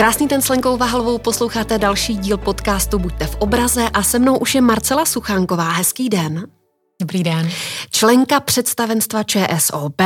Krásný 0.00 0.28
ten 0.28 0.42
s 0.42 0.48
Lenkou 0.48 0.76
Vahlovou 0.76 1.18
posloucháte 1.18 1.78
další 1.78 2.16
díl 2.16 2.36
podcastu 2.36 2.98
Buďte 2.98 3.26
v 3.26 3.36
obraze 3.36 3.88
a 3.88 4.02
se 4.02 4.18
mnou 4.18 4.38
už 4.38 4.54
je 4.54 4.60
Marcela 4.60 5.04
Suchánková. 5.04 5.70
Hezký 5.70 6.08
den. 6.08 6.46
Dobrý 7.00 7.22
den. 7.22 7.50
Členka 7.90 8.40
představenstva 8.40 9.22
ČSOB, 9.22 10.02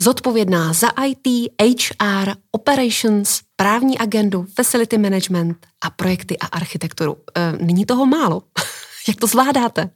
zodpovědná 0.00 0.72
za 0.72 0.88
IT, 1.06 1.52
HR, 1.60 2.30
operations, 2.50 3.40
právní 3.56 3.98
agendu, 3.98 4.46
facility 4.56 4.98
management 4.98 5.66
a 5.84 5.90
projekty 5.90 6.38
a 6.38 6.46
architekturu. 6.46 7.16
E, 7.36 7.52
není 7.52 7.86
toho 7.86 8.06
málo. 8.06 8.42
Jak 9.08 9.16
to 9.16 9.26
zvládáte? 9.26 9.90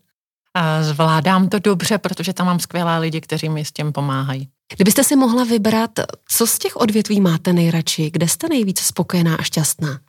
Zvládám 0.80 1.48
to 1.48 1.58
dobře, 1.58 1.98
protože 1.98 2.32
tam 2.32 2.46
mám 2.46 2.60
skvělé 2.60 2.98
lidi, 2.98 3.20
kteří 3.20 3.48
mi 3.48 3.64
s 3.64 3.72
tím 3.72 3.92
pomáhají. 3.92 4.48
Kdybyste 4.76 5.04
si 5.04 5.16
mohla 5.16 5.44
vybrat, 5.44 5.90
co 6.28 6.46
z 6.46 6.58
těch 6.58 6.76
odvětví 6.76 7.20
máte 7.20 7.52
nejradši, 7.52 8.10
kde 8.10 8.28
jste 8.28 8.48
nejvíc 8.48 8.80
spokojená 8.80 9.36
a 9.36 9.42
šťastná? 9.42 10.00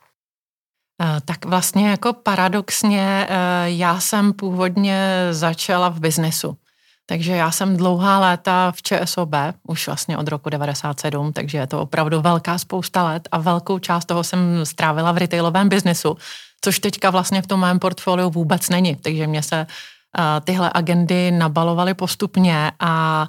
Eh, 1.01 1.21
tak 1.25 1.45
vlastně 1.45 1.89
jako 1.89 2.13
paradoxně 2.13 3.27
eh, 3.29 3.35
já 3.65 3.99
jsem 3.99 4.33
původně 4.33 5.27
začala 5.31 5.89
v 5.89 5.99
biznesu. 5.99 6.57
Takže 7.05 7.31
já 7.31 7.51
jsem 7.51 7.77
dlouhá 7.77 8.19
léta 8.19 8.71
v 8.71 8.81
ČSOB, 8.81 9.35
už 9.67 9.87
vlastně 9.87 10.17
od 10.17 10.27
roku 10.27 10.49
97, 10.49 11.33
takže 11.33 11.57
je 11.57 11.67
to 11.67 11.81
opravdu 11.81 12.21
velká 12.21 12.57
spousta 12.57 13.03
let 13.03 13.29
a 13.31 13.37
velkou 13.37 13.79
část 13.79 14.05
toho 14.05 14.23
jsem 14.23 14.65
strávila 14.65 15.11
v 15.11 15.17
retailovém 15.17 15.69
biznesu, 15.69 16.17
což 16.61 16.79
teďka 16.79 17.09
vlastně 17.09 17.41
v 17.41 17.47
tom 17.47 17.59
mém 17.59 17.79
portfoliu 17.79 18.29
vůbec 18.29 18.69
není. 18.69 18.95
Takže 18.95 19.27
mě 19.27 19.43
se 19.43 19.67
eh, 19.67 20.41
tyhle 20.41 20.71
agendy 20.73 21.31
nabalovaly 21.31 21.93
postupně 21.93 22.71
a 22.79 23.27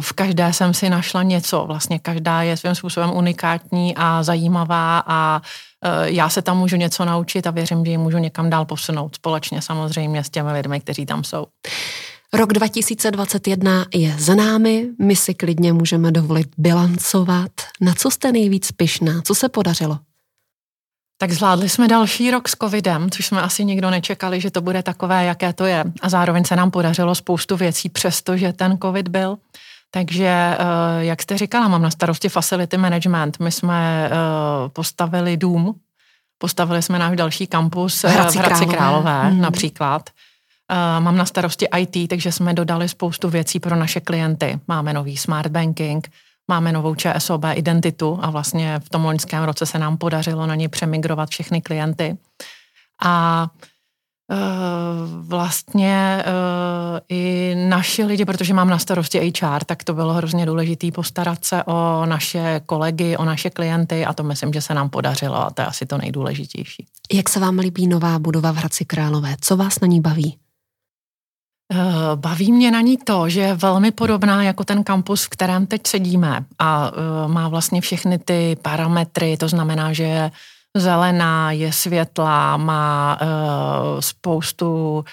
v 0.00 0.12
každé 0.12 0.52
jsem 0.52 0.74
si 0.74 0.90
našla 0.90 1.22
něco. 1.22 1.64
Vlastně 1.66 1.98
každá 1.98 2.42
je 2.42 2.56
svým 2.56 2.74
způsobem 2.74 3.10
unikátní 3.10 3.94
a 3.96 4.22
zajímavá 4.22 5.02
a 5.06 5.42
já 6.04 6.28
se 6.28 6.42
tam 6.42 6.58
můžu 6.58 6.76
něco 6.76 7.04
naučit 7.04 7.46
a 7.46 7.50
věřím, 7.50 7.84
že 7.84 7.90
ji 7.90 7.98
můžu 7.98 8.18
někam 8.18 8.50
dál 8.50 8.64
posunout 8.64 9.14
společně 9.16 9.62
samozřejmě 9.62 10.24
s 10.24 10.30
těmi 10.30 10.52
lidmi, 10.52 10.80
kteří 10.80 11.06
tam 11.06 11.24
jsou. 11.24 11.46
Rok 12.32 12.52
2021 12.52 13.86
je 13.94 14.16
za 14.18 14.34
námi, 14.34 14.86
my 14.98 15.16
si 15.16 15.34
klidně 15.34 15.72
můžeme 15.72 16.12
dovolit 16.12 16.48
bilancovat. 16.58 17.50
Na 17.80 17.94
co 17.94 18.10
jste 18.10 18.32
nejvíc 18.32 18.72
pyšná? 18.72 19.22
Co 19.22 19.34
se 19.34 19.48
podařilo? 19.48 19.98
Tak 21.22 21.32
zvládli 21.32 21.68
jsme 21.68 21.88
další 21.88 22.30
rok 22.30 22.48
s 22.48 22.56
covidem, 22.56 23.10
což 23.10 23.26
jsme 23.26 23.42
asi 23.42 23.64
nikdo 23.64 23.90
nečekali, 23.90 24.40
že 24.40 24.50
to 24.50 24.60
bude 24.60 24.82
takové, 24.82 25.24
jaké 25.24 25.52
to 25.52 25.64
je. 25.64 25.84
A 26.02 26.08
zároveň 26.08 26.44
se 26.44 26.56
nám 26.56 26.70
podařilo 26.70 27.14
spoustu 27.14 27.56
věcí, 27.56 27.88
přestože 27.88 28.52
ten 28.52 28.78
covid 28.82 29.08
byl. 29.08 29.36
Takže, 29.90 30.26
eh, 30.26 30.56
jak 30.98 31.22
jste 31.22 31.38
říkala, 31.38 31.68
mám 31.68 31.82
na 31.82 31.90
starosti 31.90 32.28
facility 32.28 32.76
management. 32.76 33.40
My 33.40 33.52
jsme 33.52 34.06
eh, 34.06 34.10
postavili 34.68 35.36
dům, 35.36 35.74
postavili 36.38 36.82
jsme 36.82 36.98
náš 36.98 37.16
další 37.16 37.46
kampus 37.46 38.02
v 38.02 38.08
Hradci, 38.08 38.38
v 38.38 38.40
Hradci 38.40 38.66
Králové, 38.66 39.02
Králové 39.02 39.30
hmm. 39.30 39.40
například. 39.40 40.10
Eh, 40.70 41.00
mám 41.00 41.16
na 41.16 41.26
starosti 41.26 41.66
IT, 41.78 42.10
takže 42.10 42.32
jsme 42.32 42.54
dodali 42.54 42.88
spoustu 42.88 43.28
věcí 43.28 43.60
pro 43.60 43.76
naše 43.76 44.00
klienty. 44.00 44.60
Máme 44.68 44.92
nový 44.92 45.16
smart 45.16 45.52
banking, 45.52 46.08
máme 46.50 46.72
novou 46.72 46.94
ČSOB 46.94 47.44
identitu 47.54 48.18
a 48.22 48.30
vlastně 48.30 48.78
v 48.78 48.88
tom 48.88 49.04
loňském 49.04 49.42
roce 49.44 49.66
se 49.66 49.78
nám 49.78 49.96
podařilo 49.96 50.46
na 50.46 50.54
ní 50.54 50.68
přemigrovat 50.68 51.30
všechny 51.30 51.62
klienty. 51.62 52.18
A 53.02 53.46
Eh, 54.32 54.36
vlastně 55.20 56.24
uh, 56.26 56.98
i 57.08 57.54
naši 57.68 58.04
lidi, 58.04 58.24
protože 58.24 58.54
mám 58.54 58.68
na 58.68 58.78
starosti 58.78 59.32
HR, 59.40 59.64
tak 59.66 59.84
to 59.84 59.94
bylo 59.94 60.12
hrozně 60.12 60.46
důležité 60.46 60.90
postarat 60.92 61.44
se 61.44 61.64
o 61.64 62.06
naše 62.06 62.60
kolegy, 62.66 63.16
o 63.16 63.24
naše 63.24 63.50
klienty 63.50 64.06
a 64.06 64.12
to 64.12 64.22
myslím, 64.22 64.52
že 64.52 64.60
se 64.60 64.74
nám 64.74 64.90
podařilo 64.90 65.36
a 65.36 65.50
to 65.50 65.62
je 65.62 65.66
asi 65.66 65.86
to 65.86 65.98
nejdůležitější. 65.98 66.86
Jak 67.12 67.28
se 67.28 67.40
vám 67.40 67.58
líbí 67.58 67.86
nová 67.86 68.18
budova 68.18 68.52
v 68.52 68.56
Hradci 68.56 68.84
Králové? 68.84 69.36
Co 69.40 69.56
vás 69.56 69.80
na 69.80 69.86
ní 69.86 70.00
baví? 70.00 70.38
Eh, 71.72 71.76
baví 72.14 72.52
mě 72.52 72.70
na 72.70 72.80
ní 72.80 72.96
to, 72.96 73.28
že 73.28 73.40
je 73.40 73.54
velmi 73.54 73.90
podobná 73.90 74.42
jako 74.42 74.64
ten 74.64 74.84
kampus, 74.84 75.24
v 75.24 75.28
kterém 75.28 75.66
teď 75.66 75.86
sedíme. 75.86 76.44
A 76.58 76.92
má 77.26 77.48
vlastně 77.48 77.80
všechny 77.80 78.18
ty 78.18 78.56
parametry, 78.62 79.36
to 79.36 79.48
znamená, 79.48 79.92
že 79.92 80.02
je 80.02 80.30
zelená, 80.76 81.52
je 81.52 81.72
světlá, 81.72 82.56
má 82.56 83.18
uh, 83.22 84.00
spoustu 84.00 85.04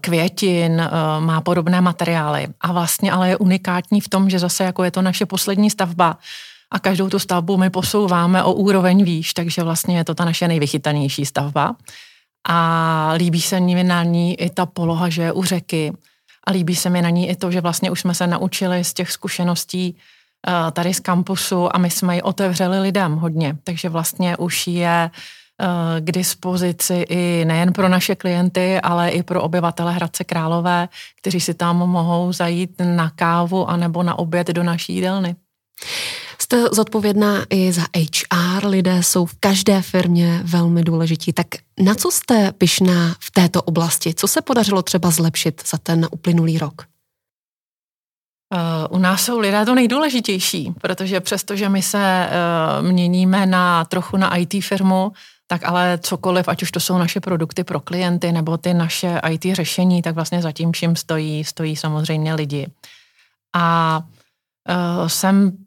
květin, 0.00 0.88
má 1.20 1.40
podobné 1.40 1.80
materiály. 1.80 2.46
A 2.60 2.72
vlastně 2.72 3.12
ale 3.12 3.28
je 3.28 3.36
unikátní 3.36 4.00
v 4.00 4.08
tom, 4.08 4.30
že 4.30 4.38
zase 4.38 4.64
jako 4.64 4.84
je 4.84 4.90
to 4.90 5.02
naše 5.02 5.26
poslední 5.26 5.70
stavba 5.70 6.18
a 6.70 6.78
každou 6.78 7.08
tu 7.08 7.18
stavbu 7.18 7.56
my 7.56 7.70
posouváme 7.70 8.42
o 8.42 8.52
úroveň 8.52 9.04
výš, 9.04 9.34
takže 9.34 9.62
vlastně 9.62 9.98
je 9.98 10.04
to 10.04 10.14
ta 10.14 10.24
naše 10.24 10.48
nejvychytanější 10.48 11.26
stavba 11.26 11.76
a 12.48 13.12
líbí 13.16 13.40
se 13.40 13.60
mi 13.60 13.84
na 13.84 14.04
ní 14.04 14.40
i 14.40 14.50
ta 14.50 14.66
poloha, 14.66 15.08
že 15.08 15.22
je 15.22 15.32
u 15.32 15.44
řeky 15.44 15.92
a 16.46 16.52
líbí 16.52 16.76
se 16.76 16.90
mi 16.90 17.02
na 17.02 17.10
ní 17.10 17.28
i 17.28 17.36
to, 17.36 17.50
že 17.50 17.60
vlastně 17.60 17.90
už 17.90 18.00
jsme 18.00 18.14
se 18.14 18.26
naučili 18.26 18.84
z 18.84 18.94
těch 18.94 19.10
zkušeností 19.10 19.96
Eh, 20.48 20.70
tady 20.70 20.94
z 20.94 21.00
kampusu 21.00 21.76
a 21.76 21.78
my 21.78 21.90
jsme 21.90 22.14
ji 22.14 22.22
otevřeli 22.22 22.80
lidem 22.80 23.16
hodně, 23.16 23.56
takže 23.64 23.88
vlastně 23.88 24.36
už 24.36 24.66
je 24.66 25.10
eh, 25.60 26.00
k 26.00 26.12
dispozici 26.12 27.06
i 27.08 27.44
nejen 27.44 27.72
pro 27.72 27.88
naše 27.88 28.14
klienty, 28.14 28.80
ale 28.80 29.10
i 29.10 29.22
pro 29.22 29.42
obyvatele 29.42 29.92
Hradce 29.92 30.24
Králové, 30.24 30.88
kteří 31.18 31.40
si 31.40 31.54
tam 31.54 31.76
mohou 31.76 32.32
zajít 32.32 32.70
na 32.84 33.10
kávu 33.10 33.70
anebo 33.70 34.02
na 34.02 34.18
oběd 34.18 34.46
do 34.46 34.62
naší 34.62 34.94
jídelny. 34.94 35.36
Jste 36.46 36.64
zodpovědná 36.72 37.44
i 37.50 37.72
za 37.72 37.82
HR, 37.82 38.66
lidé 38.66 39.02
jsou 39.02 39.26
v 39.26 39.34
každé 39.40 39.82
firmě 39.82 40.40
velmi 40.44 40.82
důležití. 40.82 41.32
Tak 41.32 41.46
na 41.82 41.94
co 41.94 42.10
jste 42.10 42.52
pyšná 42.52 43.16
v 43.20 43.30
této 43.30 43.62
oblasti? 43.62 44.14
Co 44.14 44.28
se 44.28 44.42
podařilo 44.42 44.82
třeba 44.82 45.10
zlepšit 45.10 45.62
za 45.68 45.78
ten 45.78 46.08
uplynulý 46.10 46.58
rok? 46.58 46.82
Uh, 48.54 48.96
u 48.96 48.98
nás 48.98 49.24
jsou 49.24 49.38
lidé 49.38 49.64
to 49.64 49.74
nejdůležitější, 49.74 50.74
protože 50.80 51.20
přestože 51.20 51.68
my 51.68 51.82
se 51.82 52.28
uh, 52.80 52.86
měníme 52.86 53.46
na 53.46 53.84
trochu 53.84 54.16
na 54.16 54.36
IT 54.36 54.64
firmu, 54.64 55.12
tak 55.46 55.64
ale 55.64 55.98
cokoliv, 56.02 56.48
ať 56.48 56.62
už 56.62 56.70
to 56.70 56.80
jsou 56.80 56.98
naše 56.98 57.20
produkty 57.20 57.64
pro 57.64 57.80
klienty 57.80 58.32
nebo 58.32 58.56
ty 58.56 58.74
naše 58.74 59.20
IT 59.30 59.44
řešení, 59.52 60.02
tak 60.02 60.14
vlastně 60.14 60.42
zatím 60.42 60.72
vším 60.72 60.96
stojí, 60.96 61.44
stojí 61.44 61.76
samozřejmě 61.76 62.34
lidi. 62.34 62.66
A 63.56 64.00
uh, 64.68 65.08
jsem 65.08 65.65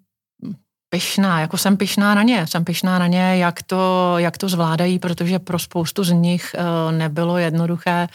pyšná, 0.90 1.40
jako 1.40 1.58
jsem 1.58 1.78
pyšná 1.78 2.16
na 2.16 2.24
ně, 2.24 2.48
jsem 2.48 2.66
pyšná 2.66 3.00
na 3.00 3.08
ně, 3.08 3.38
jak 3.38 3.64
to, 3.64 4.14
jak 4.18 4.38
to 4.38 4.50
zvládají, 4.50 5.00
protože 5.00 5.40
pro 5.40 5.60
spoustu 5.60 6.04
z 6.04 6.12
nich 6.12 6.56
uh, 6.60 6.92
nebylo 6.92 7.38
jednoduché 7.38 8.08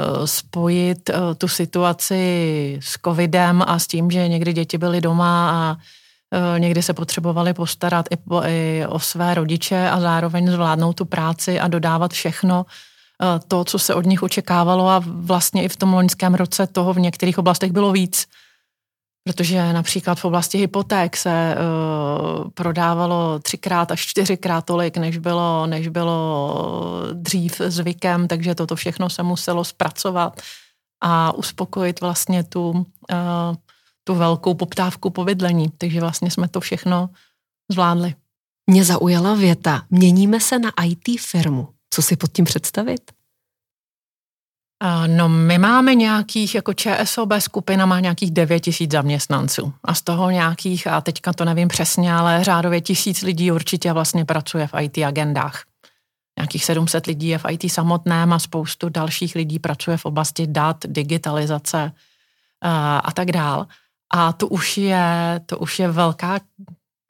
Eh, 0.00 0.26
spojit 0.26 1.10
eh, 1.10 1.34
tu 1.38 1.48
situaci 1.48 2.78
s 2.82 2.98
covidem 3.04 3.62
a 3.66 3.78
s 3.78 3.86
tím, 3.86 4.10
že 4.10 4.28
někdy 4.28 4.52
děti 4.52 4.78
byly 4.78 5.00
doma 5.00 5.50
a 5.50 5.76
eh, 6.34 6.60
někdy 6.60 6.82
se 6.82 6.94
potřebovali 6.94 7.54
postarat 7.54 8.06
i, 8.10 8.16
po, 8.16 8.42
i 8.42 8.86
o 8.88 8.98
své 8.98 9.34
rodiče 9.34 9.88
a 9.88 10.00
zároveň 10.00 10.50
zvládnout 10.50 10.92
tu 10.92 11.04
práci 11.04 11.60
a 11.60 11.68
dodávat 11.68 12.12
všechno 12.12 12.66
to, 13.48 13.64
co 13.64 13.78
se 13.78 13.94
od 13.94 14.06
nich 14.06 14.22
očekávalo 14.22 14.88
a 14.88 15.02
vlastně 15.06 15.64
i 15.64 15.68
v 15.68 15.76
tom 15.76 15.94
loňském 15.94 16.34
roce 16.34 16.66
toho 16.66 16.92
v 16.92 17.00
některých 17.00 17.38
oblastech 17.38 17.72
bylo 17.72 17.92
víc 17.92 18.26
protože 19.24 19.72
například 19.72 20.20
v 20.20 20.24
oblasti 20.24 20.58
hypoték 20.58 21.16
se 21.16 21.56
uh, 21.56 22.50
prodávalo 22.50 23.38
třikrát 23.38 23.90
až 23.90 24.06
čtyřikrát 24.06 24.64
tolik, 24.64 24.96
než 24.96 25.18
bylo, 25.18 25.66
než 25.66 25.88
bylo 25.88 27.10
dřív 27.12 27.60
zvykem, 27.66 28.28
takže 28.28 28.54
toto 28.54 28.76
všechno 28.76 29.10
se 29.10 29.22
muselo 29.22 29.64
zpracovat 29.64 30.40
a 31.02 31.32
uspokojit 31.34 32.00
vlastně 32.00 32.44
tu, 32.44 32.70
uh, 32.70 32.84
tu 34.04 34.14
velkou 34.14 34.54
poptávku 34.54 35.10
po 35.10 35.24
bydlení. 35.24 35.68
Takže 35.78 36.00
vlastně 36.00 36.30
jsme 36.30 36.48
to 36.48 36.60
všechno 36.60 37.10
zvládli. 37.70 38.14
Mě 38.66 38.84
zaujala 38.84 39.34
věta, 39.34 39.82
měníme 39.90 40.40
se 40.40 40.58
na 40.58 40.72
IT 40.84 41.20
firmu. 41.20 41.68
Co 41.90 42.02
si 42.02 42.16
pod 42.16 42.32
tím 42.32 42.44
představit? 42.44 43.13
No 45.06 45.28
my 45.28 45.58
máme 45.58 45.94
nějakých, 45.94 46.54
jako 46.54 46.72
ČSOB 46.72 47.32
skupina 47.38 47.86
má 47.86 48.00
nějakých 48.00 48.30
9 48.30 48.60
tisíc 48.60 48.92
zaměstnanců 48.92 49.72
a 49.84 49.94
z 49.94 50.02
toho 50.02 50.30
nějakých, 50.30 50.86
a 50.86 51.00
teďka 51.00 51.32
to 51.32 51.44
nevím 51.44 51.68
přesně, 51.68 52.14
ale 52.14 52.44
řádově 52.44 52.80
tisíc 52.80 53.22
lidí 53.22 53.52
určitě 53.52 53.92
vlastně 53.92 54.24
pracuje 54.24 54.66
v 54.66 54.74
IT 54.80 54.98
agendách. 54.98 55.62
Nějakých 56.38 56.64
700 56.64 57.06
lidí 57.06 57.28
je 57.28 57.38
v 57.38 57.44
IT 57.50 57.72
samotném 57.72 58.32
a 58.32 58.38
spoustu 58.38 58.88
dalších 58.88 59.34
lidí 59.34 59.58
pracuje 59.58 59.96
v 59.96 60.04
oblasti 60.04 60.46
dat, 60.46 60.76
digitalizace 60.86 61.92
a, 62.62 62.98
a 62.98 63.12
tak 63.12 63.32
dál. 63.32 63.66
A 64.14 64.32
to 64.32 64.48
už 64.48 64.78
je, 64.78 65.40
to 65.46 65.58
už 65.58 65.78
je 65.78 65.88
velká, 65.88 66.40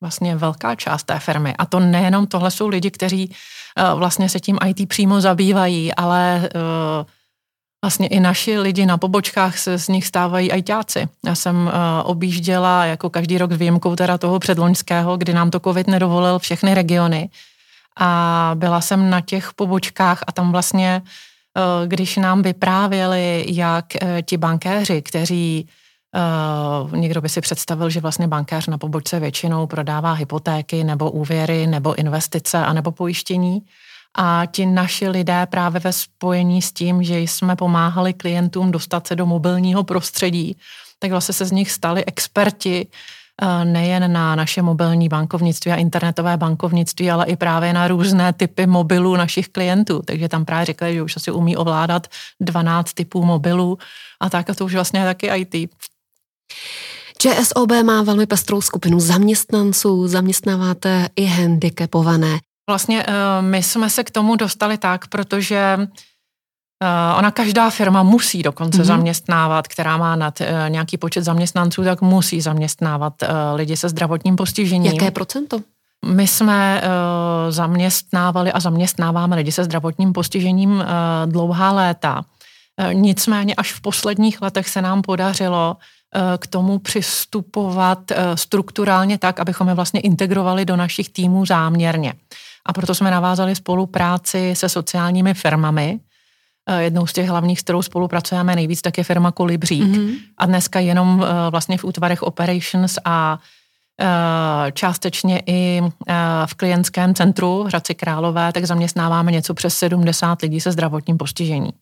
vlastně 0.00 0.36
velká 0.36 0.74
část 0.74 1.04
té 1.04 1.18
firmy. 1.18 1.54
A 1.58 1.66
to 1.66 1.80
nejenom 1.80 2.26
tohle 2.26 2.50
jsou 2.50 2.68
lidi, 2.68 2.90
kteří 2.90 3.28
uh, 3.28 3.98
vlastně 3.98 4.28
se 4.28 4.40
tím 4.40 4.58
IT 4.66 4.88
přímo 4.88 5.20
zabývají, 5.20 5.94
ale 5.94 6.50
uh, 6.54 7.06
vlastně 7.84 8.08
i 8.08 8.20
naši 8.20 8.58
lidi 8.58 8.86
na 8.86 8.98
pobočkách 8.98 9.58
se 9.58 9.78
z 9.78 9.88
nich 9.88 10.06
stávají 10.06 10.52
ajťáci. 10.52 11.08
Já 11.26 11.34
jsem 11.34 11.56
uh, 11.66 11.72
objížděla 12.04 12.84
jako 12.84 13.10
každý 13.10 13.38
rok 13.38 13.52
s 13.52 13.56
výjimkou 13.56 13.96
teda 13.96 14.18
toho 14.18 14.38
předloňského, 14.38 15.16
kdy 15.16 15.32
nám 15.32 15.50
to 15.50 15.60
covid 15.60 15.86
nedovolil 15.86 16.38
všechny 16.38 16.74
regiony. 16.74 17.28
a 18.00 18.50
byla 18.54 18.80
jsem 18.80 19.10
na 19.10 19.20
těch 19.20 19.52
pobočkách 19.52 20.24
a 20.26 20.32
tam 20.32 20.52
vlastně, 20.52 21.02
eh, 21.04 21.86
když 21.86 22.16
nám 22.16 22.42
vyprávěli, 22.42 23.44
jak 23.48 23.86
eh, 24.02 24.22
ti 24.22 24.36
bankéři, 24.36 25.02
kteří 25.02 25.68
Uh, 26.14 26.96
někdo 26.96 27.20
by 27.20 27.28
si 27.28 27.40
představil, 27.40 27.90
že 27.90 28.00
vlastně 28.00 28.28
bankéř 28.28 28.66
na 28.66 28.78
pobočce 28.78 29.20
většinou 29.20 29.66
prodává 29.66 30.12
hypotéky 30.12 30.84
nebo 30.84 31.10
úvěry 31.10 31.66
nebo 31.66 31.94
investice 31.94 32.58
a 32.58 32.72
nebo 32.72 32.90
pojištění. 32.90 33.62
A 34.14 34.42
ti 34.46 34.66
naši 34.66 35.08
lidé 35.08 35.46
právě 35.46 35.80
ve 35.80 35.92
spojení 35.92 36.62
s 36.62 36.72
tím, 36.72 37.02
že 37.02 37.18
jsme 37.18 37.56
pomáhali 37.56 38.12
klientům 38.12 38.70
dostat 38.70 39.06
se 39.06 39.16
do 39.16 39.26
mobilního 39.26 39.84
prostředí, 39.84 40.56
tak 40.98 41.10
vlastně 41.10 41.34
se 41.34 41.44
z 41.44 41.52
nich 41.52 41.70
stali 41.70 42.04
experti 42.04 42.86
uh, 43.42 43.64
nejen 43.64 44.12
na 44.12 44.36
naše 44.36 44.62
mobilní 44.62 45.08
bankovnictví 45.08 45.72
a 45.72 45.76
internetové 45.76 46.36
bankovnictví, 46.36 47.10
ale 47.10 47.26
i 47.26 47.36
právě 47.36 47.72
na 47.72 47.88
různé 47.88 48.32
typy 48.32 48.66
mobilů 48.66 49.16
našich 49.16 49.48
klientů. 49.48 50.02
Takže 50.04 50.28
tam 50.28 50.44
právě 50.44 50.66
řekli, 50.66 50.94
že 50.94 51.02
už 51.02 51.16
asi 51.16 51.30
umí 51.30 51.56
ovládat 51.56 52.06
12 52.40 52.92
typů 52.92 53.24
mobilů 53.24 53.78
a 54.20 54.30
tak 54.30 54.50
a 54.50 54.54
to 54.54 54.64
už 54.64 54.74
vlastně 54.74 55.00
je 55.00 55.06
taky 55.06 55.26
IT. 55.26 55.70
ČSOB 57.18 57.72
má 57.84 58.02
velmi 58.02 58.26
pestrou 58.26 58.60
skupinu 58.60 59.00
zaměstnanců, 59.00 60.08
zaměstnáváte 60.08 61.08
i 61.16 61.24
handicapované. 61.24 62.38
Vlastně 62.66 63.04
eh, 63.08 63.42
my 63.42 63.62
jsme 63.62 63.90
se 63.90 64.04
k 64.04 64.10
tomu 64.10 64.36
dostali 64.36 64.78
tak, 64.78 65.06
protože 65.06 65.78
eh, 65.78 67.16
ona 67.18 67.30
každá 67.30 67.70
firma 67.70 68.02
musí 68.02 68.42
dokonce 68.42 68.78
mm-hmm. 68.78 68.84
zaměstnávat, 68.84 69.68
která 69.68 69.96
má 69.96 70.16
nad 70.16 70.40
eh, 70.40 70.66
nějaký 70.68 70.96
počet 70.96 71.24
zaměstnanců, 71.24 71.84
tak 71.84 72.00
musí 72.00 72.40
zaměstnávat 72.40 73.14
lidi 73.54 73.76
se 73.76 73.88
zdravotním 73.88 74.36
postižením. 74.36 74.92
Jaké 74.92 75.10
procento? 75.10 75.60
My 76.06 76.26
jsme 76.26 76.82
zaměstnávali 77.48 78.52
a 78.52 78.60
zaměstnáváme 78.60 79.36
lidi 79.36 79.52
se 79.52 79.64
zdravotním 79.64 80.12
postižením 80.12 80.84
dlouhá 81.26 81.72
léta. 81.72 82.24
Nicméně 82.92 83.54
až 83.54 83.72
v 83.72 83.80
posledních 83.80 84.42
letech 84.42 84.68
se 84.68 84.82
nám 84.82 85.02
podařilo 85.02 85.76
k 86.38 86.46
tomu 86.46 86.78
přistupovat 86.78 87.98
strukturálně 88.34 89.18
tak, 89.18 89.40
abychom 89.40 89.68
je 89.68 89.74
vlastně 89.74 90.00
integrovali 90.00 90.64
do 90.64 90.76
našich 90.76 91.08
týmů 91.08 91.46
záměrně. 91.46 92.12
A 92.66 92.72
proto 92.72 92.94
jsme 92.94 93.10
navázali 93.10 93.54
spolupráci 93.54 94.54
se 94.56 94.68
sociálními 94.68 95.34
firmami. 95.34 96.00
Eh, 96.68 96.82
jednou 96.82 97.06
z 97.06 97.12
těch 97.12 97.28
hlavních, 97.28 97.60
s 97.60 97.62
kterou 97.62 97.82
spolupracujeme 97.82 98.56
nejvíc, 98.56 98.82
tak 98.82 98.98
je 98.98 99.04
firma 99.04 99.32
Kolibřík. 99.32 99.84
Mm-hmm. 99.84 100.16
A 100.38 100.46
dneska 100.46 100.80
jenom 100.80 101.26
vlastně 101.50 101.78
v 101.78 101.84
útvarech 101.84 102.22
operations 102.22 102.98
a 103.04 103.38
částečně 104.72 105.42
i 105.46 105.82
v 106.46 106.54
klientském 106.54 107.14
centru 107.14 107.64
v 107.64 107.66
Hradci 107.66 107.94
Králové, 107.94 108.52
tak 108.52 108.64
zaměstnáváme 108.64 109.32
něco 109.32 109.54
přes 109.54 109.78
70 109.78 110.42
lidí 110.42 110.60
se 110.60 110.72
zdravotním 110.72 111.16
postižením. 111.16 111.72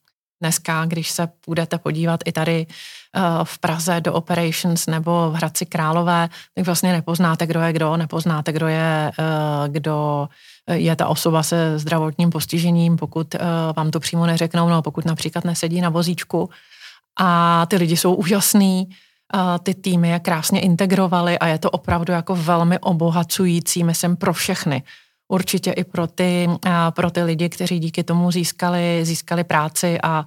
Dneska, 0.43 0.85
když 0.85 1.11
se 1.11 1.29
půjdete 1.45 1.79
podívat 1.79 2.21
i 2.25 2.33
tady 2.33 2.67
eh, 2.67 3.21
v 3.45 3.59
Praze 3.59 4.01
do 4.01 4.13
Operations 4.13 4.87
nebo 4.87 5.31
v 5.31 5.35
Hradci 5.35 5.67
Králové, 5.67 6.29
tak 6.55 6.67
vlastně 6.67 6.93
nepoznáte, 6.93 7.47
kdo 7.47 7.61
je 7.61 7.73
kdo, 7.73 7.97
nepoznáte, 7.97 8.53
kdo 8.53 8.69
je, 8.69 9.13
eh, 9.19 9.69
kdo 9.69 10.29
je 10.71 10.97
ta 10.97 11.07
osoba 11.07 11.43
se 11.43 11.79
zdravotním 11.79 12.31
postižením, 12.31 12.97
pokud 12.97 13.35
eh, 13.35 13.39
vám 13.77 13.91
to 13.91 14.01
přímo 14.01 14.27
neřeknou, 14.27 14.69
no 14.69 14.83
pokud 14.83 15.05
například 15.05 15.45
nesedí 15.45 15.81
na 15.81 15.89
vozíčku. 15.89 16.51
A 17.21 17.67
ty 17.67 17.77
lidi 17.77 17.97
jsou 17.97 18.15
úžasný, 18.15 18.89
ty 19.63 19.75
týmy 19.75 20.09
je 20.09 20.21
krásně 20.21 20.61
integrovali 20.61 21.39
a 21.39 21.47
je 21.47 21.59
to 21.59 21.71
opravdu 21.71 22.13
jako 22.13 22.37
velmi 22.37 22.79
obohacující, 22.79 23.85
myslím, 23.85 24.17
pro 24.17 24.33
všechny 24.33 24.83
určitě 25.29 25.71
i 25.71 25.85
pro 25.85 26.07
ty, 26.07 26.49
pro 26.91 27.11
ty 27.11 27.23
lidi, 27.23 27.49
kteří 27.49 27.79
díky 27.79 28.05
tomu 28.05 28.31
získali, 28.31 29.01
získali 29.05 29.45
práci 29.45 29.99
a 30.03 30.25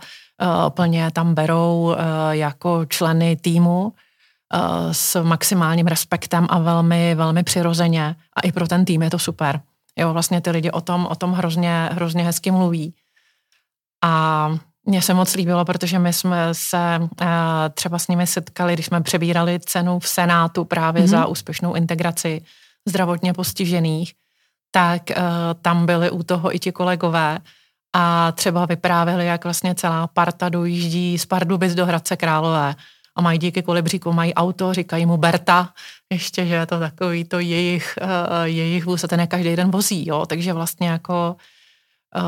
plně 0.70 1.12
tam 1.12 1.34
berou 1.34 1.96
jako 2.32 2.86
členy 2.86 3.36
týmu 3.36 3.94
s 4.92 5.24
maximálním 5.24 5.88
respektem 5.88 6.48
a 6.50 6.60
velmi, 6.60 7.16
velmi 7.16 7.44
přirozeně. 7.44 8.16
A 8.34 8.42
i 8.42 8.52
pro 8.52 8.68
ten 8.68 8.86
tým 8.86 9.02
je 9.02 9.10
to 9.10 9.20
super. 9.20 9.62
Jo, 10.00 10.14
vlastně 10.14 10.42
ty 10.42 10.52
lidi 10.52 10.72
o 10.72 10.82
tom, 10.82 11.08
o 11.10 11.16
tom 11.16 11.34
hrozně, 11.34 11.90
hrozně 11.92 12.24
hezky 12.24 12.52
mluví. 12.52 12.94
A 14.04 14.50
mně 14.84 15.02
se 15.02 15.14
moc 15.14 15.36
líbilo, 15.36 15.66
protože 15.66 16.00
my 16.00 16.14
jsme 16.14 16.54
se 16.54 17.10
třeba 17.74 18.00
s 18.00 18.08
nimi 18.08 18.28
setkali, 18.28 18.74
když 18.74 18.86
jsme 18.86 19.02
přebírali 19.02 19.60
cenu 19.60 20.00
v 20.00 20.08
Senátu 20.08 20.66
právě 20.66 21.04
mm-hmm. 21.04 21.08
za 21.08 21.26
úspěšnou 21.26 21.74
integraci 21.74 22.42
zdravotně 22.88 23.34
postižených 23.34 24.14
tak 24.76 25.02
uh, 25.10 25.16
tam 25.62 25.86
byli 25.86 26.12
u 26.12 26.24
toho 26.24 26.56
i 26.56 26.60
ti 26.60 26.72
kolegové 26.72 27.40
a 27.96 28.32
třeba 28.32 28.66
vyprávěli, 28.66 29.26
jak 29.26 29.44
vlastně 29.44 29.76
celá 29.76 30.08
parta 30.08 30.50
dojíždí 30.50 31.18
z 31.18 31.26
Pardubic 31.26 31.74
do 31.76 31.86
Hradce 31.86 32.18
Králové 32.18 32.76
a 33.16 33.22
mají 33.22 33.40
díky 33.40 33.62
kolibříku, 33.62 34.14
mají 34.14 34.34
auto, 34.34 34.74
říkají 34.74 35.06
mu 35.06 35.18
Berta, 35.18 35.70
ještě, 36.12 36.46
že 36.46 36.54
je 36.56 36.66
to 36.66 36.80
takový 36.80 37.24
to 37.24 37.40
jejich, 37.40 38.00
uh, 38.02 38.44
jejich 38.44 38.86
vůz 38.86 39.04
a 39.04 39.08
ten 39.08 39.20
je 39.20 39.28
každý 39.28 39.56
den 39.56 39.72
vozí, 39.72 40.08
jo, 40.08 40.26
takže 40.26 40.54
vlastně 40.54 40.88
jako 40.88 41.36
uh, 42.16 42.22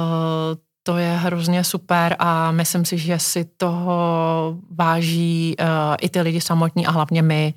to 0.83 0.97
je 0.97 1.11
hrozně 1.11 1.63
super 1.63 2.15
a 2.19 2.51
myslím 2.51 2.85
si, 2.85 2.97
že 2.97 3.19
si 3.19 3.45
toho 3.57 4.57
váží 4.71 5.55
uh, 5.59 5.65
i 6.01 6.09
ty 6.09 6.21
lidi 6.21 6.41
samotní 6.41 6.87
a 6.87 6.91
hlavně 6.91 7.21
my, 7.21 7.53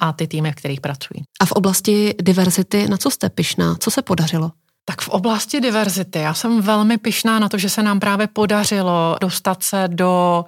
a 0.00 0.12
ty 0.12 0.26
týmy, 0.26 0.52
v 0.52 0.54
kterých 0.54 0.80
pracují. 0.80 1.22
A 1.40 1.46
v 1.46 1.52
oblasti 1.52 2.14
diverzity, 2.22 2.88
na 2.88 2.96
co 2.96 3.10
jste 3.10 3.30
pyšná? 3.30 3.74
Co 3.80 3.90
se 3.90 4.02
podařilo? 4.02 4.50
Tak 4.84 5.00
v 5.00 5.08
oblasti 5.08 5.60
diverzity, 5.60 6.18
já 6.18 6.34
jsem 6.34 6.60
velmi 6.60 6.98
pyšná 6.98 7.38
na 7.38 7.48
to, 7.48 7.58
že 7.58 7.68
se 7.68 7.82
nám 7.82 8.00
právě 8.00 8.26
podařilo 8.26 9.16
dostat 9.20 9.62
se 9.62 9.88
do 9.88 10.44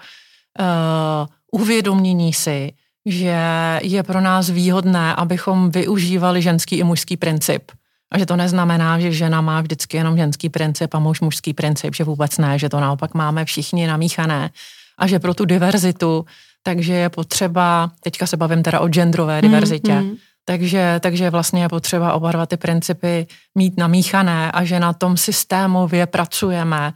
uh, 0.60 1.26
uvědomění 1.54 2.32
si, 2.32 2.72
že 3.06 3.38
je 3.82 4.02
pro 4.02 4.20
nás 4.20 4.50
výhodné, 4.50 5.14
abychom 5.14 5.70
využívali 5.70 6.42
ženský 6.42 6.76
i 6.76 6.84
mužský 6.84 7.16
princip. 7.16 7.70
A 8.12 8.18
že 8.18 8.26
to 8.26 8.36
neznamená, 8.36 9.00
že 9.00 9.12
žena 9.12 9.40
má 9.40 9.60
vždycky 9.60 9.96
jenom 9.96 10.16
ženský 10.16 10.48
princip 10.48 10.94
a 10.94 10.98
muž 10.98 11.20
mužský 11.20 11.54
princip, 11.54 11.94
že 11.94 12.04
vůbec 12.04 12.38
ne, 12.38 12.58
že 12.58 12.68
to 12.68 12.80
naopak 12.80 13.14
máme 13.14 13.44
všichni 13.44 13.86
namíchané. 13.86 14.50
A 14.98 15.06
že 15.06 15.18
pro 15.18 15.34
tu 15.34 15.44
diverzitu 15.44 16.26
takže 16.64 16.92
je 16.92 17.08
potřeba, 17.08 17.90
teďka 18.00 18.26
se 18.26 18.36
bavím 18.36 18.62
teda 18.62 18.80
o 18.80 18.88
genderové 18.88 19.42
diverzitě, 19.42 19.94
mm, 19.94 20.06
mm. 20.06 20.16
Takže, 20.44 21.00
takže 21.00 21.30
vlastně 21.30 21.62
je 21.62 21.68
potřeba 21.68 22.12
oba 22.12 22.32
dva 22.32 22.46
ty 22.46 22.56
principy 22.56 23.26
mít 23.54 23.76
namíchané 23.76 24.52
a 24.52 24.64
že 24.64 24.80
na 24.80 24.92
tom 24.92 25.16
systémově 25.16 26.06
pracujeme, 26.06 26.92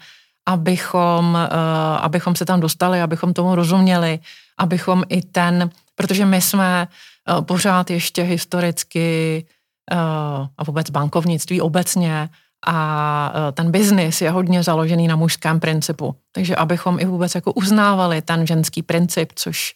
abychom, 0.46 1.24
uh, 1.32 2.04
abychom 2.04 2.36
se 2.36 2.44
tam 2.44 2.60
dostali, 2.60 3.00
abychom 3.00 3.32
tomu 3.32 3.54
rozuměli, 3.54 4.18
abychom 4.58 5.04
i 5.08 5.22
ten, 5.22 5.70
protože 5.94 6.26
my 6.26 6.40
jsme 6.40 6.88
uh, 7.28 7.44
pořád 7.44 7.90
ještě 7.90 8.22
historicky 8.22 9.44
uh, 9.92 10.46
a 10.58 10.64
vůbec 10.64 10.90
bankovnictví 10.90 11.60
obecně 11.60 12.28
a 12.66 13.32
e, 13.48 13.52
ten 13.52 13.70
biznis 13.70 14.20
je 14.20 14.30
hodně 14.30 14.62
založený 14.62 15.08
na 15.08 15.16
mužském 15.16 15.60
principu. 15.60 16.14
Takže 16.32 16.56
abychom 16.56 17.00
i 17.00 17.04
vůbec 17.04 17.34
jako 17.34 17.52
uznávali 17.52 18.22
ten 18.22 18.46
ženský 18.46 18.82
princip, 18.82 19.32
což 19.34 19.74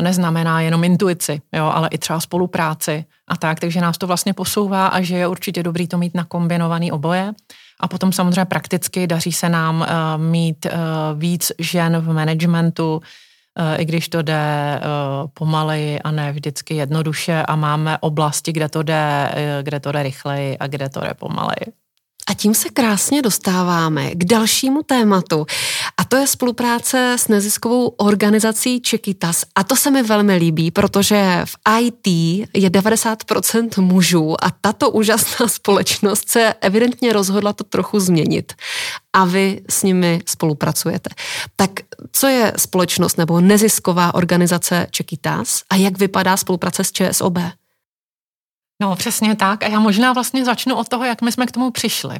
neznamená 0.00 0.60
jenom 0.60 0.84
intuici, 0.84 1.40
jo, 1.52 1.64
ale 1.74 1.88
i 1.88 1.98
třeba 1.98 2.20
spolupráci 2.20 3.04
a 3.28 3.36
tak, 3.36 3.60
takže 3.60 3.80
nás 3.80 3.98
to 3.98 4.06
vlastně 4.06 4.32
posouvá 4.32 4.86
a 4.86 5.00
že 5.00 5.16
je 5.16 5.28
určitě 5.28 5.62
dobrý 5.62 5.88
to 5.88 5.98
mít 5.98 6.14
nakombinovaný 6.14 6.92
oboje. 6.92 7.32
A 7.80 7.88
potom 7.88 8.12
samozřejmě 8.12 8.44
prakticky 8.44 9.06
daří 9.06 9.32
se 9.32 9.48
nám 9.48 9.80
uh, 9.80 9.86
mít 10.22 10.66
uh, 10.66 10.72
víc 11.20 11.52
žen 11.58 11.98
v 11.98 12.12
managementu, 12.12 13.02
i 13.76 13.84
když 13.84 14.08
to 14.08 14.22
jde 14.22 14.80
uh, 14.80 15.30
pomaleji 15.34 16.00
a 16.00 16.10
ne 16.10 16.32
vždycky 16.32 16.74
jednoduše 16.74 17.42
a 17.42 17.56
máme 17.56 17.98
oblasti, 17.98 18.52
kde 18.52 18.68
to 18.68 18.82
jde, 18.82 19.30
uh, 19.32 19.62
kde 19.62 19.80
to 19.80 19.92
jde 19.92 20.02
rychleji 20.02 20.58
a 20.58 20.66
kde 20.66 20.88
to 20.88 21.00
jde 21.00 21.14
pomaleji. 21.14 21.87
A 22.28 22.34
tím 22.34 22.54
se 22.54 22.68
krásně 22.68 23.22
dostáváme 23.22 24.10
k 24.10 24.24
dalšímu 24.24 24.82
tématu. 24.82 25.46
A 25.96 26.04
to 26.04 26.16
je 26.16 26.26
spolupráce 26.26 27.16
s 27.18 27.28
neziskovou 27.28 27.88
organizací 27.88 28.80
Čekitas. 28.80 29.44
A 29.54 29.64
to 29.64 29.76
se 29.76 29.90
mi 29.90 30.02
velmi 30.02 30.36
líbí, 30.36 30.70
protože 30.70 31.42
v 31.44 31.56
IT 31.80 32.06
je 32.54 32.70
90% 32.70 33.82
mužů 33.82 34.44
a 34.44 34.50
tato 34.60 34.90
úžasná 34.90 35.48
společnost 35.48 36.28
se 36.28 36.54
evidentně 36.60 37.12
rozhodla 37.12 37.52
to 37.52 37.64
trochu 37.64 38.00
změnit. 38.00 38.52
A 39.12 39.24
vy 39.24 39.60
s 39.70 39.82
nimi 39.82 40.20
spolupracujete. 40.26 41.10
Tak 41.56 41.70
co 42.12 42.26
je 42.26 42.52
společnost 42.56 43.18
nebo 43.18 43.40
nezisková 43.40 44.14
organizace 44.14 44.86
Čekitas 44.90 45.62
a 45.70 45.76
jak 45.76 45.98
vypadá 45.98 46.36
spolupráce 46.36 46.84
s 46.84 46.92
ČSOB? 46.92 47.38
No, 48.80 48.96
přesně 48.96 49.36
tak. 49.36 49.62
A 49.62 49.68
já 49.68 49.80
možná 49.80 50.12
vlastně 50.12 50.44
začnu 50.44 50.76
od 50.76 50.88
toho, 50.88 51.04
jak 51.04 51.22
my 51.22 51.32
jsme 51.32 51.46
k 51.46 51.52
tomu 51.52 51.70
přišli. 51.70 52.16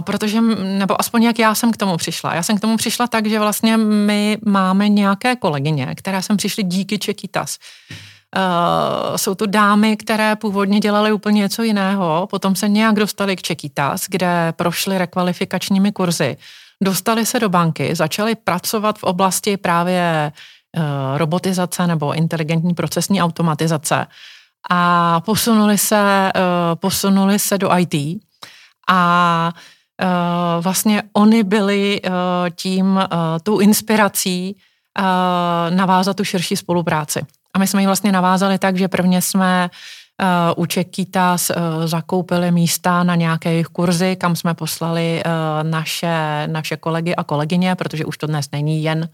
Protože, 0.00 0.40
nebo 0.62 1.00
aspoň 1.00 1.22
jak 1.22 1.38
já 1.38 1.54
jsem 1.54 1.72
k 1.72 1.76
tomu 1.76 1.96
přišla. 1.96 2.34
Já 2.34 2.42
jsem 2.42 2.58
k 2.58 2.60
tomu 2.60 2.76
přišla 2.76 3.06
tak, 3.06 3.26
že 3.26 3.38
vlastně 3.38 3.76
my 3.76 4.38
máme 4.46 4.88
nějaké 4.88 5.36
kolegyně, 5.36 5.94
které 5.94 6.22
jsem 6.22 6.36
přišly 6.36 6.62
díky 6.62 6.98
Čekitas. 6.98 7.58
Uh, 8.36 9.16
jsou 9.16 9.34
to 9.34 9.46
dámy, 9.46 9.96
které 9.96 10.36
původně 10.36 10.80
dělaly 10.80 11.12
úplně 11.12 11.38
něco 11.38 11.62
jiného, 11.62 12.26
potom 12.30 12.56
se 12.56 12.68
nějak 12.68 12.94
dostali 12.94 13.36
k 13.36 13.42
Čekitas, 13.42 14.06
kde 14.08 14.52
prošly 14.56 14.98
rekvalifikačními 14.98 15.92
kurzy, 15.92 16.36
dostali 16.82 17.26
se 17.26 17.40
do 17.40 17.48
banky, 17.48 17.94
začali 17.94 18.34
pracovat 18.34 18.98
v 18.98 19.02
oblasti 19.02 19.56
právě 19.56 20.32
uh, 20.76 20.82
robotizace 21.18 21.86
nebo 21.86 22.14
inteligentní 22.14 22.74
procesní 22.74 23.22
automatizace 23.22 24.06
a 24.70 25.20
posunuli 25.20 25.78
se, 25.78 26.32
uh, 26.36 26.42
posunuli 26.74 27.38
se 27.38 27.58
do 27.58 27.70
IT 27.78 28.22
a 28.88 29.52
uh, 30.02 30.62
vlastně 30.62 31.02
oni 31.12 31.42
byli 31.42 32.00
uh, 32.02 32.12
tím, 32.56 33.00
tou 33.42 33.58
inspirací 33.58 34.56
navázat 35.70 36.16
tu 36.16 36.24
širší 36.24 36.56
spolupráci. 36.56 37.20
A 37.54 37.58
my 37.58 37.66
jsme 37.66 37.82
ji 37.82 37.86
vlastně 37.86 38.12
navázali 38.12 38.58
tak, 38.58 38.76
že 38.76 38.88
prvně 38.88 39.22
jsme 39.22 39.70
u 40.56 40.66
Čekýtas 40.66 41.50
zakoupili 41.84 42.50
místa 42.50 43.02
na 43.02 43.14
nějaké 43.14 43.50
jejich 43.50 43.66
kurzy, 43.66 44.16
kam 44.16 44.36
jsme 44.36 44.54
poslali 44.54 45.22
naše, 45.62 46.46
naše 46.46 46.76
kolegy 46.76 47.14
a 47.14 47.24
kolegyně, 47.24 47.74
protože 47.74 48.04
už 48.04 48.18
to 48.18 48.26
dnes 48.26 48.50
není 48.52 48.82
jen, 48.82 49.08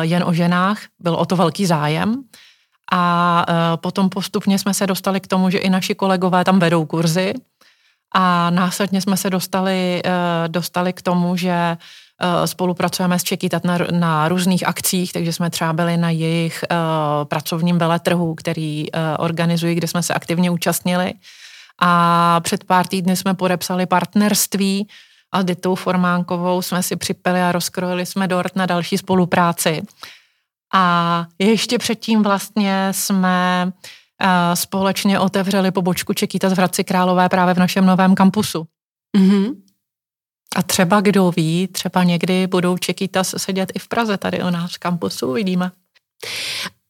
jen 0.00 0.24
o 0.26 0.32
ženách, 0.32 0.78
byl 1.00 1.14
o 1.14 1.26
to 1.26 1.36
velký 1.36 1.66
zájem. 1.66 2.24
A 2.92 3.44
uh, 3.48 3.54
potom 3.76 4.08
postupně 4.08 4.58
jsme 4.58 4.74
se 4.74 4.86
dostali 4.86 5.20
k 5.20 5.26
tomu, 5.26 5.50
že 5.50 5.58
i 5.58 5.70
naši 5.70 5.94
kolegové 5.94 6.44
tam 6.44 6.58
vedou 6.58 6.86
kurzy 6.86 7.34
a 8.14 8.50
následně 8.50 9.00
jsme 9.00 9.16
se 9.16 9.30
dostali, 9.30 10.02
uh, 10.04 10.48
dostali 10.48 10.92
k 10.92 11.02
tomu, 11.02 11.36
že 11.36 11.76
Eh, 12.22 12.46
spolupracujeme 12.46 13.18
s 13.18 13.22
Čekytat 13.22 13.64
na, 13.64 13.78
na 13.90 14.28
různých 14.28 14.66
akcích, 14.66 15.12
takže 15.12 15.32
jsme 15.32 15.50
třeba 15.50 15.72
byli 15.72 15.96
na 15.96 16.10
jejich 16.10 16.64
pracovním 17.24 17.78
veletrhu, 17.78 18.34
který 18.34 18.86
organizují, 19.18 19.74
kde 19.74 19.88
jsme 19.88 20.02
se 20.02 20.14
aktivně 20.14 20.50
účastnili. 20.50 21.12
A 21.78 22.40
před 22.40 22.64
pár 22.64 22.86
týdny 22.86 23.16
jsme 23.16 23.34
podepsali 23.34 23.86
partnerství 23.86 24.88
a 25.32 25.42
Ditou 25.42 25.74
Formánkovou 25.74 26.62
jsme 26.62 26.82
si 26.82 26.96
připili 26.96 27.42
a 27.42 27.52
rozkrojili 27.52 28.06
jsme 28.06 28.28
dort 28.28 28.56
na 28.56 28.66
další 28.66 28.98
spolupráci. 28.98 29.82
A 30.74 31.26
ještě 31.38 31.78
předtím 31.78 32.22
vlastně 32.22 32.88
jsme 32.90 33.64
uh, 33.66 34.28
společně 34.54 35.20
otevřeli 35.20 35.70
pobočku 35.70 36.12
Čekýta 36.12 36.48
z 36.48 36.52
Hradci 36.52 36.84
Králové 36.84 37.28
právě 37.28 37.54
v 37.54 37.58
našem 37.58 37.86
novém 37.86 38.14
kampusu. 38.14 38.66
Mm-hmm. 39.18 39.54
A 40.56 40.62
třeba 40.62 41.00
kdo 41.00 41.30
ví, 41.30 41.68
třeba 41.68 42.04
někdy 42.04 42.46
budou 42.46 42.78
Čekýtas 42.78 43.34
sedět 43.36 43.72
i 43.74 43.78
v 43.78 43.88
Praze 43.88 44.16
tady 44.16 44.42
u 44.42 44.50
nás 44.50 44.74
v 44.74 44.78
kampusu, 44.78 45.30
uvidíme. 45.30 45.70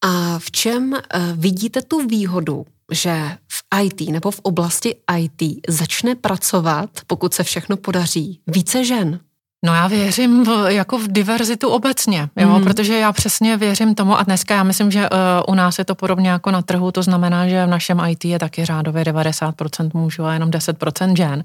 A 0.04 0.38
v 0.38 0.50
čem 0.50 0.92
uh, 0.92 1.00
vidíte 1.36 1.82
tu 1.82 2.06
výhodu, 2.06 2.66
že 2.92 3.38
v 3.48 3.82
IT 3.82 4.00
nebo 4.00 4.30
v 4.30 4.40
oblasti 4.40 4.96
IT 5.18 5.60
začne 5.68 6.14
pracovat, 6.14 6.90
pokud 7.06 7.34
se 7.34 7.44
všechno 7.44 7.76
podaří, 7.76 8.40
více 8.46 8.84
žen? 8.84 9.20
No 9.64 9.74
já 9.74 9.86
věřím 9.86 10.44
v, 10.44 10.66
jako 10.68 10.98
v 10.98 11.08
diverzitu 11.08 11.68
obecně, 11.68 12.28
jo, 12.36 12.48
mm. 12.48 12.64
protože 12.64 12.98
já 12.98 13.12
přesně 13.12 13.56
věřím 13.56 13.94
tomu 13.94 14.18
a 14.18 14.22
dneska 14.22 14.54
já 14.54 14.62
myslím, 14.62 14.90
že 14.90 15.10
uh, 15.10 15.18
u 15.48 15.54
nás 15.54 15.78
je 15.78 15.84
to 15.84 15.94
podobně 15.94 16.30
jako 16.30 16.50
na 16.50 16.62
trhu, 16.62 16.92
to 16.92 17.02
znamená, 17.02 17.48
že 17.48 17.66
v 17.66 17.68
našem 17.68 18.00
IT 18.08 18.24
je 18.24 18.38
taky 18.38 18.64
řádově 18.64 19.04
90% 19.04 19.90
mužů 19.94 20.24
a 20.24 20.32
jenom 20.32 20.50
10% 20.50 21.16
žen. 21.16 21.44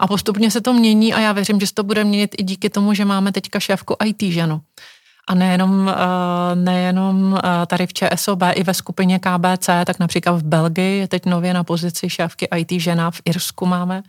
A 0.00 0.06
postupně 0.06 0.50
se 0.50 0.60
to 0.60 0.72
mění 0.72 1.14
a 1.14 1.20
já 1.20 1.32
věřím, 1.32 1.60
že 1.60 1.66
se 1.66 1.74
to 1.74 1.82
bude 1.82 2.04
měnit 2.04 2.34
i 2.38 2.42
díky 2.42 2.70
tomu, 2.70 2.94
že 2.94 3.04
máme 3.04 3.32
teďka 3.32 3.60
šéfku 3.60 3.96
IT 4.04 4.22
ženu. 4.22 4.60
A 5.28 5.34
nejenom, 5.34 5.88
eh, 5.88 6.56
nejenom 6.56 7.40
eh, 7.44 7.66
tady 7.66 7.86
v 7.86 7.92
ČSOB, 7.92 8.42
i 8.54 8.62
ve 8.62 8.74
skupině 8.74 9.18
KBC, 9.18 9.66
tak 9.84 9.98
například 9.98 10.32
v 10.32 10.42
Belgii 10.42 10.98
je 10.98 11.08
teď 11.08 11.26
nově 11.26 11.54
na 11.54 11.64
pozici 11.64 12.10
šéfky 12.10 12.48
IT 12.56 12.72
žena, 12.72 13.10
v 13.10 13.20
Irsku 13.24 13.66
máme 13.66 14.02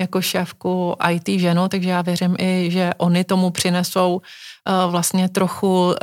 jako 0.00 0.22
šéfku 0.22 0.96
IT 1.10 1.40
ženu, 1.40 1.68
takže 1.68 1.90
já 1.90 2.02
věřím 2.02 2.36
i, 2.38 2.70
že 2.70 2.92
oni 2.98 3.24
tomu 3.24 3.50
přinesou 3.50 4.20
eh, 4.20 4.72
vlastně 4.90 5.28
trochu, 5.28 5.94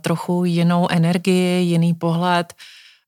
trochu 0.00 0.44
jinou 0.44 0.88
energii, 0.90 1.62
jiný 1.64 1.94
pohled, 1.94 2.54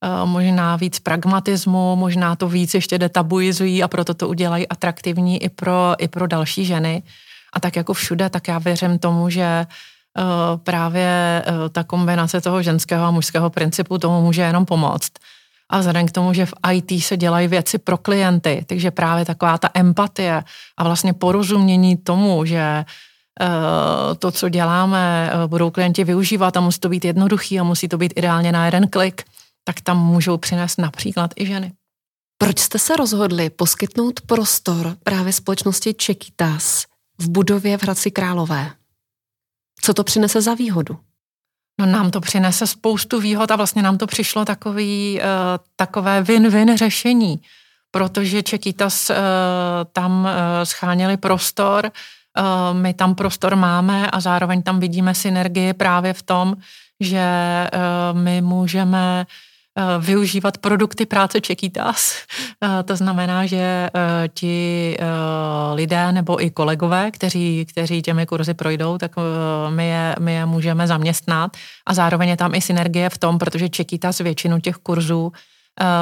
Eh, 0.04 0.26
možná 0.26 0.76
víc 0.76 0.98
pragmatismu, 0.98 1.96
možná 1.96 2.36
to 2.36 2.48
víc 2.48 2.74
ještě 2.74 2.98
detabuizují 2.98 3.82
a 3.82 3.88
proto 3.88 4.14
to 4.14 4.28
udělají 4.28 4.68
atraktivní 4.68 5.42
i 5.42 5.48
pro, 5.48 5.94
i 5.98 6.08
pro 6.08 6.26
další 6.26 6.64
ženy. 6.64 7.02
A 7.52 7.60
tak 7.60 7.76
jako 7.76 7.92
všude, 7.94 8.30
tak 8.30 8.48
já 8.48 8.58
věřím 8.58 8.98
tomu, 8.98 9.30
že 9.30 9.66
právě 10.64 11.44
ta 11.72 11.84
kombinace 11.84 12.40
toho 12.40 12.62
ženského 12.62 13.04
a 13.04 13.10
mužského 13.10 13.50
principu 13.50 13.98
tomu 13.98 14.22
může 14.22 14.42
jenom 14.42 14.64
pomoct. 14.64 15.12
A 15.72 15.78
vzhledem 15.78 16.06
k 16.06 16.12
tomu, 16.12 16.32
že 16.32 16.46
v 16.46 16.54
IT 16.72 17.04
se 17.04 17.16
dělají 17.16 17.48
věci 17.48 17.78
pro 17.78 17.98
klienty, 17.98 18.64
takže 18.68 18.90
právě 18.90 19.24
taková 19.24 19.58
ta 19.58 19.70
empatie 19.74 20.44
a 20.76 20.84
vlastně 20.84 21.12
porozumění 21.12 21.96
tomu, 21.96 22.44
že 22.44 22.84
to, 24.18 24.30
co 24.30 24.48
děláme, 24.48 25.30
budou 25.46 25.70
klienti 25.70 26.04
využívat 26.04 26.56
a 26.56 26.60
musí 26.60 26.80
to 26.80 26.88
být 26.88 27.04
jednoduchý 27.04 27.60
a 27.60 27.62
musí 27.62 27.88
to 27.88 27.98
být 27.98 28.12
ideálně 28.16 28.52
na 28.52 28.66
jeden 28.66 28.88
klik, 28.88 29.22
tak 29.64 29.80
tam 29.80 30.06
můžou 30.06 30.36
přinést 30.36 30.78
například 30.78 31.30
i 31.36 31.46
ženy. 31.46 31.72
Proč 32.38 32.58
jste 32.58 32.78
se 32.78 32.96
rozhodli 32.96 33.50
poskytnout 33.50 34.20
prostor 34.20 34.96
právě 35.04 35.32
společnosti 35.32 35.94
Čekitas 35.94 36.84
v 37.18 37.28
budově 37.28 37.78
v 37.78 37.82
Hradci 37.82 38.10
Králové? 38.10 38.70
Co 39.80 39.94
to 39.94 40.04
přinese 40.04 40.42
za 40.42 40.54
výhodu? 40.54 40.98
No 41.80 41.86
nám 41.86 42.10
to 42.10 42.20
přinese 42.20 42.66
spoustu 42.66 43.20
výhod 43.20 43.50
a 43.50 43.56
vlastně 43.56 43.82
nám 43.82 43.98
to 43.98 44.06
přišlo 44.06 44.44
takový, 44.44 45.20
uh, 45.20 45.26
takové 45.76 46.22
win-win 46.22 46.76
řešení, 46.76 47.40
protože 47.90 48.42
Čekitas 48.42 49.10
uh, 49.10 49.16
tam 49.92 50.24
uh, 50.24 50.30
scháněli 50.64 51.16
prostor, 51.16 51.90
uh, 52.38 52.78
my 52.78 52.94
tam 52.94 53.14
prostor 53.14 53.56
máme 53.56 54.10
a 54.10 54.20
zároveň 54.20 54.62
tam 54.62 54.80
vidíme 54.80 55.14
synergie 55.14 55.74
právě 55.74 56.12
v 56.12 56.22
tom, 56.22 56.56
že 57.00 57.24
uh, 58.12 58.18
my 58.18 58.40
můžeme 58.40 59.26
Eh, 59.26 59.51
využívat 59.98 60.58
produkty 60.58 61.06
práce 61.06 61.40
Čekýtas. 61.40 62.16
Eh, 62.64 62.82
to 62.82 62.96
znamená, 62.96 63.46
že 63.46 63.56
eh, 63.56 63.90
ti 64.34 64.96
lidé 65.74 66.12
nebo 66.12 66.44
i 66.44 66.50
kolegové, 66.50 67.10
kteří, 67.10 67.66
kteří 67.66 68.02
těmi 68.02 68.26
kurzy 68.26 68.54
projdou, 68.54 68.98
tak 68.98 69.12
my 69.68 69.88
je, 69.88 70.16
my 70.18 70.34
je 70.34 70.46
můžeme 70.46 70.86
zaměstnat 70.86 71.56
a 71.86 71.94
zároveň 71.94 72.28
je 72.28 72.36
tam 72.36 72.54
i 72.54 72.60
synergie 72.60 73.10
v 73.10 73.18
tom, 73.18 73.38
protože 73.38 73.68
Čekýtas 73.68 74.18
většinu 74.18 74.60
těch 74.60 74.76
kurzů 74.76 75.32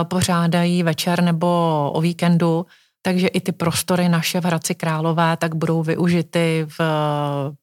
pořádají 0.03 0.83
večer 0.83 1.23
nebo 1.23 1.47
o 1.95 2.01
víkendu, 2.01 2.67
takže 3.03 3.27
i 3.27 3.41
ty 3.41 3.53
prostory 3.53 4.09
naše 4.09 4.41
v 4.41 4.45
Hradci 4.45 4.75
Králové 4.75 5.37
tak 5.37 5.55
budou 5.55 5.83
využity 5.83 6.67
v 6.79 6.81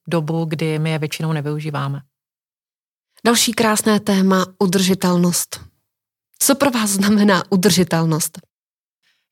dobu, 0.08 0.46
kdy 0.46 0.80
my 0.80 0.90
je 0.90 1.00
většinou 1.00 1.34
nevyužíváme. 1.34 2.02
Další 3.26 3.54
krásné 3.54 4.00
téma 4.00 4.46
udržitelnost. 4.60 5.68
Co 6.40 6.56
pro 6.56 6.72
vás 6.72 6.90
znamená 6.90 7.44
udržitelnost? 7.50 8.40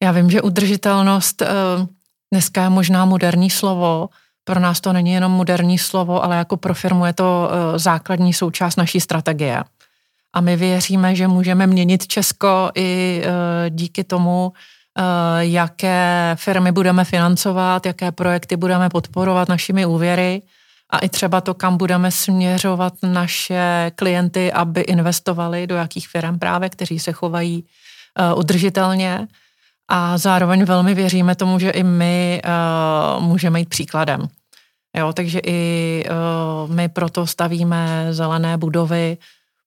Já 0.03 0.11
vím, 0.11 0.29
že 0.29 0.41
udržitelnost 0.41 1.41
eh, 1.41 1.47
dneska 2.31 2.63
je 2.63 2.69
možná 2.69 3.05
moderní 3.05 3.49
slovo. 3.49 4.09
Pro 4.43 4.59
nás 4.59 4.81
to 4.81 4.93
není 4.93 5.11
jenom 5.11 5.31
moderní 5.31 5.77
slovo, 5.77 6.23
ale 6.23 6.35
jako 6.35 6.57
pro 6.57 6.73
firmu 6.73 7.05
je 7.05 7.13
to 7.13 7.49
eh, 7.49 7.79
základní 7.79 8.33
součást 8.33 8.75
naší 8.75 8.99
strategie. 8.99 9.63
A 10.33 10.41
my 10.41 10.55
věříme, 10.55 11.15
že 11.15 11.27
můžeme 11.27 11.67
měnit 11.67 12.07
Česko 12.07 12.71
i 12.75 13.21
eh, 13.23 13.69
díky 13.69 14.03
tomu, 14.03 14.53
jaké 15.39 16.35
firmy 16.35 16.71
budeme 16.71 17.05
financovat, 17.05 17.85
jaké 17.85 18.11
projekty 18.11 18.55
budeme 18.55 18.89
podporovat 18.89 19.49
našimi 19.49 19.85
úvěry 19.85 20.41
a 20.89 20.99
i 20.99 21.09
třeba 21.09 21.41
to, 21.41 21.53
kam 21.53 21.77
budeme 21.77 22.11
směřovat 22.11 22.93
naše 23.03 23.91
klienty, 23.95 24.51
aby 24.51 24.81
investovali, 24.81 25.67
do 25.67 25.75
jakých 25.75 26.07
firm 26.07 26.39
právě, 26.39 26.69
kteří 26.69 26.99
se 26.99 27.11
chovají 27.11 27.63
uh, 28.33 28.39
udržitelně. 28.39 29.27
A 29.87 30.17
zároveň 30.17 30.63
velmi 30.63 30.93
věříme 30.93 31.35
tomu, 31.35 31.59
že 31.59 31.69
i 31.69 31.83
my 31.83 32.41
uh, 32.45 33.23
můžeme 33.23 33.59
jít 33.59 33.69
příkladem. 33.69 34.27
Jo, 34.97 35.13
takže 35.13 35.39
i 35.39 36.03
uh, 36.65 36.71
my 36.71 36.89
proto 36.89 37.27
stavíme 37.27 38.07
zelené 38.11 38.57
budovy, 38.57 39.17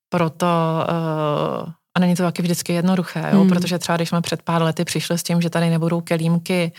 proto, 0.08 0.46
uh, 0.88 1.72
a 1.94 2.00
není 2.00 2.14
to 2.14 2.22
taky 2.22 2.42
vždycky 2.42 2.72
jednoduché, 2.72 3.30
jo, 3.32 3.40
hmm. 3.40 3.48
protože 3.48 3.78
třeba 3.78 3.96
když 3.96 4.08
jsme 4.08 4.20
před 4.20 4.42
pár 4.42 4.62
lety 4.62 4.84
přišli 4.84 5.18
s 5.18 5.22
tím, 5.22 5.40
že 5.40 5.50
tady 5.50 5.70
nebudou 5.70 6.00
kelímky 6.00 6.72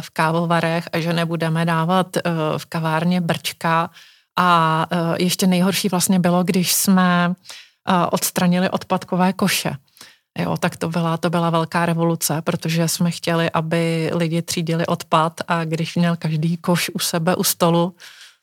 v 0.00 0.10
kávovarech 0.10 0.88
a 0.92 1.00
že 1.00 1.12
nebudeme 1.12 1.64
dávat 1.64 2.16
eh, 2.16 2.20
v 2.58 2.66
kavárně 2.66 3.20
brčka. 3.20 3.90
A 4.38 4.86
eh, 4.90 4.96
ještě 5.22 5.46
nejhorší 5.46 5.88
vlastně 5.88 6.18
bylo, 6.18 6.44
když 6.44 6.72
jsme 6.72 7.34
eh, 7.88 8.06
odstranili 8.06 8.70
odpadkové 8.70 9.32
koše. 9.32 9.76
Jo, 10.38 10.56
tak 10.56 10.76
to 10.76 10.88
byla, 10.88 11.16
to 11.16 11.30
byla 11.30 11.50
velká 11.50 11.86
revoluce, 11.86 12.42
protože 12.42 12.88
jsme 12.88 13.10
chtěli, 13.10 13.50
aby 13.50 14.10
lidi 14.14 14.42
třídili 14.42 14.86
odpad 14.86 15.40
a 15.48 15.64
když 15.64 15.96
měl 15.96 16.16
každý 16.16 16.56
koš 16.56 16.90
u 16.94 16.98
sebe 16.98 17.36
u 17.36 17.44
stolu, 17.44 17.94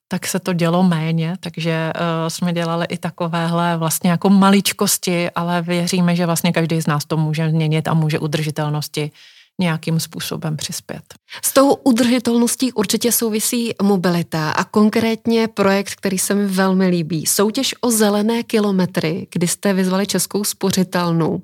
tak 0.07 0.27
se 0.27 0.39
to 0.39 0.53
dělo 0.53 0.83
méně, 0.83 1.35
takže 1.39 1.93
uh, 1.95 2.01
jsme 2.27 2.53
dělali 2.53 2.85
i 2.89 2.97
takovéhle 2.97 3.77
vlastně 3.77 4.09
jako 4.09 4.29
maličkosti, 4.29 5.29
ale 5.29 5.61
věříme, 5.61 6.15
že 6.15 6.25
vlastně 6.25 6.51
každý 6.51 6.81
z 6.81 6.87
nás 6.87 7.05
to 7.05 7.17
může 7.17 7.49
změnit 7.49 7.87
a 7.87 7.93
může 7.93 8.19
udržitelnosti 8.19 9.11
nějakým 9.59 9.99
způsobem 9.99 10.57
přispět. 10.57 11.03
S 11.43 11.53
tou 11.53 11.73
udržitelností 11.73 12.73
určitě 12.73 13.11
souvisí 13.11 13.73
mobilita 13.81 14.51
a 14.51 14.63
konkrétně 14.63 15.47
projekt, 15.47 15.95
který 15.95 16.19
se 16.19 16.35
mi 16.35 16.45
velmi 16.45 16.87
líbí. 16.87 17.25
Soutěž 17.25 17.75
o 17.81 17.91
zelené 17.91 18.43
kilometry, 18.43 19.27
kdy 19.31 19.47
jste 19.47 19.73
vyzvali 19.73 20.07
Českou 20.07 20.43
spořitelnu, 20.43 21.43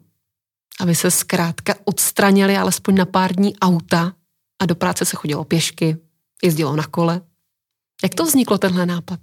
aby 0.80 0.96
se 0.96 1.12
zkrátka 1.12 1.76
odstranili 1.86 2.58
alespoň 2.58 2.96
na 2.96 3.06
pár 3.06 3.36
dní 3.36 3.56
auta 3.60 4.14
a 4.62 4.66
do 4.66 4.76
práce 4.76 5.06
se 5.06 5.16
chodilo 5.16 5.44
pěšky, 5.44 5.98
jezdilo 6.44 6.76
na 6.76 6.84
kole. 6.84 7.22
Jak 8.04 8.16
to 8.16 8.26
vzniklo, 8.26 8.58
tenhle 8.58 8.86
nápad? 8.86 9.20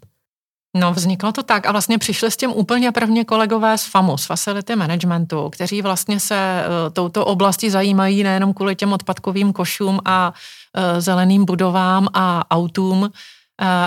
No, 0.76 0.92
vzniklo 0.92 1.32
to 1.32 1.42
tak 1.42 1.66
a 1.66 1.72
vlastně 1.72 1.98
přišli 1.98 2.30
s 2.30 2.36
tím 2.36 2.50
úplně 2.50 2.92
prvně 2.92 3.24
kolegové 3.24 3.78
z 3.78 3.84
FAMu, 3.84 4.18
z 4.18 4.26
Facility 4.26 4.76
Managementu, 4.76 5.50
kteří 5.50 5.82
vlastně 5.82 6.20
se 6.20 6.64
uh, 6.64 6.92
touto 6.92 7.24
oblastí 7.24 7.70
zajímají 7.70 8.22
nejenom 8.22 8.54
kvůli 8.54 8.76
těm 8.76 8.92
odpadkovým 8.92 9.52
košům 9.52 10.00
a 10.04 10.32
uh, 10.32 11.00
zeleným 11.00 11.44
budovám 11.44 12.08
a 12.14 12.44
autům, 12.50 13.04
e, 13.04 13.10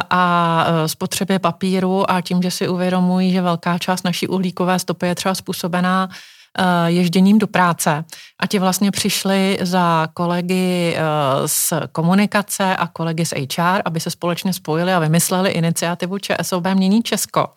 a 0.10 0.66
spotřebě 0.86 1.40
papíru 1.40 2.12
a 2.12 2.22
tím, 2.22 2.42
že 2.42 2.52
si 2.52 2.68
uvědomují, 2.68 3.32
že 3.32 3.42
velká 3.42 3.78
část 3.78 4.04
naší 4.04 4.28
uhlíkové 4.28 4.80
stopy 4.80 5.08
je 5.08 5.16
třeba 5.16 5.36
způsobená 5.36 6.10
ježděním 6.86 7.40
do 7.40 7.48
práce 7.48 8.06
a 8.40 8.48
ti 8.48 8.60
vlastně 8.60 8.92
přišli 8.92 9.58
za 9.62 10.08
kolegy 10.14 10.96
eh, 10.98 11.02
z 11.46 11.74
komunikace 11.92 12.76
a 12.76 12.88
kolegy 12.88 13.26
z 13.26 13.34
HR, 13.34 13.82
aby 13.86 14.00
se 14.00 14.12
společně 14.12 14.54
spojili 14.54 14.94
a 14.94 15.00
vymysleli 15.00 15.52
iniciativu 15.52 16.18
ČSOB 16.18 16.68
Mění 16.74 17.04
Česko. 17.04 17.48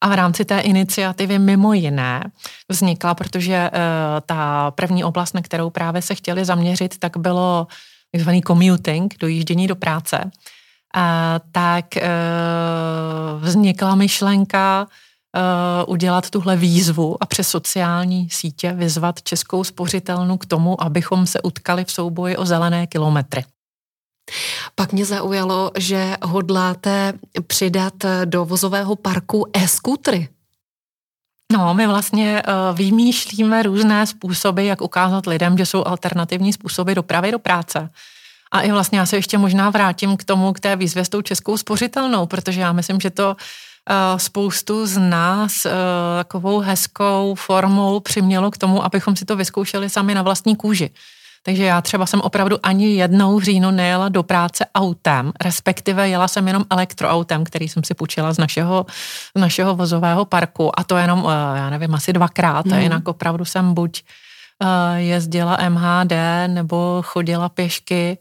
A 0.00 0.08
v 0.08 0.12
rámci 0.12 0.44
té 0.44 0.60
iniciativy 0.60 1.38
mimo 1.38 1.72
jiné 1.72 2.30
vznikla, 2.68 3.14
protože 3.14 3.70
uh, 3.72 3.80
ta 4.26 4.70
první 4.70 5.04
oblast, 5.04 5.34
na 5.34 5.42
kterou 5.42 5.70
právě 5.70 6.02
se 6.02 6.14
chtěli 6.14 6.44
zaměřit, 6.44 6.98
tak 6.98 7.16
bylo 7.16 7.66
takzvaný 8.12 8.42
commuting, 8.42 9.14
dojíždění 9.20 9.66
do 9.66 9.76
práce. 9.76 10.30
Tak 11.52 11.84
vznikla 13.40 13.94
myšlenka 13.94 14.86
uh, 15.36 15.92
udělat 15.92 16.30
tuhle 16.30 16.56
výzvu 16.56 17.22
a 17.22 17.26
přes 17.26 17.48
sociální 17.48 18.30
sítě 18.30 18.72
vyzvat 18.72 19.22
Českou 19.22 19.64
spořitelnu 19.64 20.38
k 20.38 20.46
tomu, 20.46 20.82
abychom 20.82 21.26
se 21.26 21.42
utkali 21.42 21.84
v 21.84 21.92
souboji 21.92 22.36
o 22.36 22.44
zelené 22.44 22.86
kilometry. 22.86 23.44
Pak 24.74 24.92
mě 24.92 25.04
zaujalo, 25.04 25.70
že 25.78 26.16
hodláte 26.22 27.12
přidat 27.46 27.94
do 28.24 28.44
vozového 28.44 28.96
parku 28.96 29.46
e-skútry. 29.52 30.28
No, 31.52 31.74
my 31.74 31.86
vlastně 31.86 32.42
uh, 32.42 32.76
vymýšlíme 32.76 33.62
různé 33.62 34.06
způsoby, 34.06 34.66
jak 34.66 34.80
ukázat 34.80 35.26
lidem, 35.26 35.58
že 35.58 35.66
jsou 35.66 35.84
alternativní 35.84 36.52
způsoby 36.52 36.92
dopravy 36.92 37.32
do 37.32 37.38
práce. 37.38 37.90
A 38.52 38.60
i 38.60 38.72
vlastně 38.72 38.98
já 38.98 39.06
se 39.06 39.16
ještě 39.16 39.38
možná 39.38 39.70
vrátím 39.70 40.16
k 40.16 40.24
tomu, 40.24 40.52
k 40.52 40.60
té 40.60 40.76
výzvě 40.76 41.04
s 41.04 41.08
tou 41.08 41.22
českou 41.22 41.56
spořitelnou, 41.56 42.26
protože 42.26 42.60
já 42.60 42.72
myslím, 42.72 43.00
že 43.00 43.10
to 43.10 43.36
Eh, 43.36 43.75
spoustu 44.16 44.86
z 44.86 44.98
nás 44.98 45.66
eh, 45.66 45.70
takovou 46.16 46.60
hezkou 46.60 47.34
formou 47.34 48.00
přimělo 48.00 48.50
k 48.50 48.58
tomu, 48.58 48.84
abychom 48.84 49.16
si 49.16 49.24
to 49.24 49.36
vyzkoušeli 49.36 49.90
sami 49.90 50.14
na 50.14 50.22
vlastní 50.22 50.56
kůži. 50.56 50.90
Takže 51.42 51.64
já 51.64 51.80
třeba 51.80 52.06
jsem 52.06 52.20
opravdu 52.20 52.56
ani 52.62 52.94
jednou 52.94 53.38
v 53.38 53.42
říjnu 53.42 53.70
nejela 53.70 54.08
do 54.08 54.22
práce 54.22 54.66
autem, 54.74 55.32
respektive 55.44 56.08
jela 56.08 56.28
jsem 56.28 56.46
jenom 56.46 56.64
elektroautem, 56.70 57.44
který 57.44 57.68
jsem 57.68 57.84
si 57.84 57.94
půjčila 57.94 58.32
z 58.32 58.38
našeho, 58.38 58.86
z 59.36 59.40
našeho 59.40 59.76
vozového 59.76 60.24
parku 60.24 60.80
a 60.80 60.84
to 60.84 60.96
jenom, 60.96 61.28
eh, 61.28 61.58
já 61.58 61.70
nevím, 61.70 61.94
asi 61.94 62.12
dvakrát. 62.12 62.72
A 62.72 62.78
jinak 62.78 63.08
opravdu 63.08 63.44
jsem 63.44 63.74
buď 63.74 64.02
jezdila 64.96 65.56
MHD 65.68 66.12
nebo 66.46 67.02
chodila 67.04 67.48
pěšky 67.48 68.18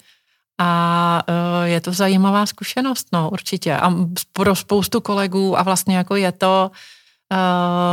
a 0.57 1.21
uh, 1.29 1.63
je 1.63 1.81
to 1.81 1.93
zajímavá 1.93 2.45
zkušenost, 2.45 3.07
no, 3.13 3.29
určitě. 3.29 3.75
A 3.75 3.93
pro 4.33 4.55
spoustu 4.55 5.01
kolegů 5.01 5.59
a 5.59 5.63
vlastně 5.63 5.97
jako 5.97 6.15
je 6.15 6.31
to 6.31 6.71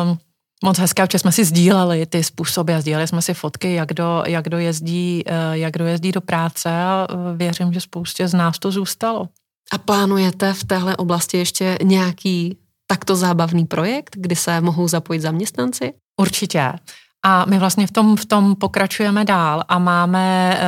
uh, 0.08 0.16
moc 0.64 0.78
hezké, 0.78 1.06
protože 1.06 1.18
jsme 1.18 1.32
si 1.32 1.44
sdíleli 1.44 2.06
ty 2.06 2.24
způsoby 2.24 2.74
a 2.74 2.80
sdíleli 2.80 3.08
jsme 3.08 3.22
si 3.22 3.34
fotky, 3.34 3.74
jak 3.74 3.92
do, 3.92 4.22
jak 4.26 4.48
do, 4.48 4.58
jezdí, 4.58 5.24
uh, 5.26 5.52
jak 5.52 5.78
do 5.78 5.86
jezdí 5.86 6.12
do 6.12 6.20
práce 6.20 6.70
a 6.70 7.08
věřím, 7.36 7.72
že 7.72 7.80
spoustě 7.80 8.28
z 8.28 8.34
nás 8.34 8.58
to 8.58 8.70
zůstalo. 8.70 9.28
A 9.72 9.78
plánujete 9.78 10.52
v 10.52 10.64
téhle 10.64 10.96
oblasti 10.96 11.38
ještě 11.38 11.78
nějaký 11.82 12.58
takto 12.86 13.16
zábavný 13.16 13.64
projekt, 13.64 14.16
kdy 14.16 14.36
se 14.36 14.60
mohou 14.60 14.88
zapojit 14.88 15.20
zaměstnanci? 15.20 15.92
Určitě. 16.20 16.72
A 17.24 17.44
my 17.44 17.58
vlastně 17.58 17.86
v 17.86 17.90
tom, 17.90 18.16
v 18.16 18.24
tom 18.24 18.56
pokračujeme 18.56 19.24
dál 19.24 19.64
a 19.68 19.78
máme 19.78 20.58
e, 20.58 20.64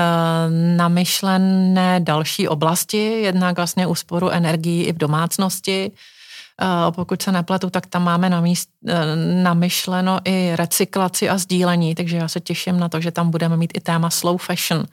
namyšlené 0.76 2.00
další 2.00 2.48
oblasti, 2.48 3.20
jednak 3.22 3.56
vlastně 3.56 3.86
úsporu 3.86 4.30
energií 4.30 4.84
i 4.84 4.92
v 4.92 4.96
domácnosti. 4.96 5.84
E, 5.84 6.92
pokud 6.92 7.22
se 7.22 7.32
nepletu, 7.32 7.70
tak 7.70 7.86
tam 7.86 8.04
máme 8.04 8.30
namíst, 8.30 8.68
e, 8.88 9.16
namyšleno 9.42 10.20
i 10.24 10.56
recyklaci 10.56 11.28
a 11.28 11.38
sdílení, 11.38 11.94
takže 11.94 12.16
já 12.16 12.28
se 12.28 12.40
těším 12.40 12.80
na 12.80 12.88
to, 12.88 13.00
že 13.00 13.10
tam 13.10 13.30
budeme 13.30 13.56
mít 13.56 13.70
i 13.74 13.80
téma 13.80 14.10
slow 14.10 14.38
fashion, 14.38 14.84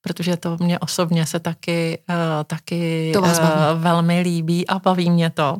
protože 0.00 0.36
to 0.36 0.56
mě 0.60 0.78
osobně 0.78 1.26
se 1.26 1.40
taky, 1.40 1.98
e, 2.10 2.44
taky 2.44 3.10
to 3.14 3.24
e, 3.24 3.74
velmi 3.74 4.20
líbí 4.20 4.66
a 4.66 4.78
baví 4.78 5.10
mě 5.10 5.30
to. 5.30 5.58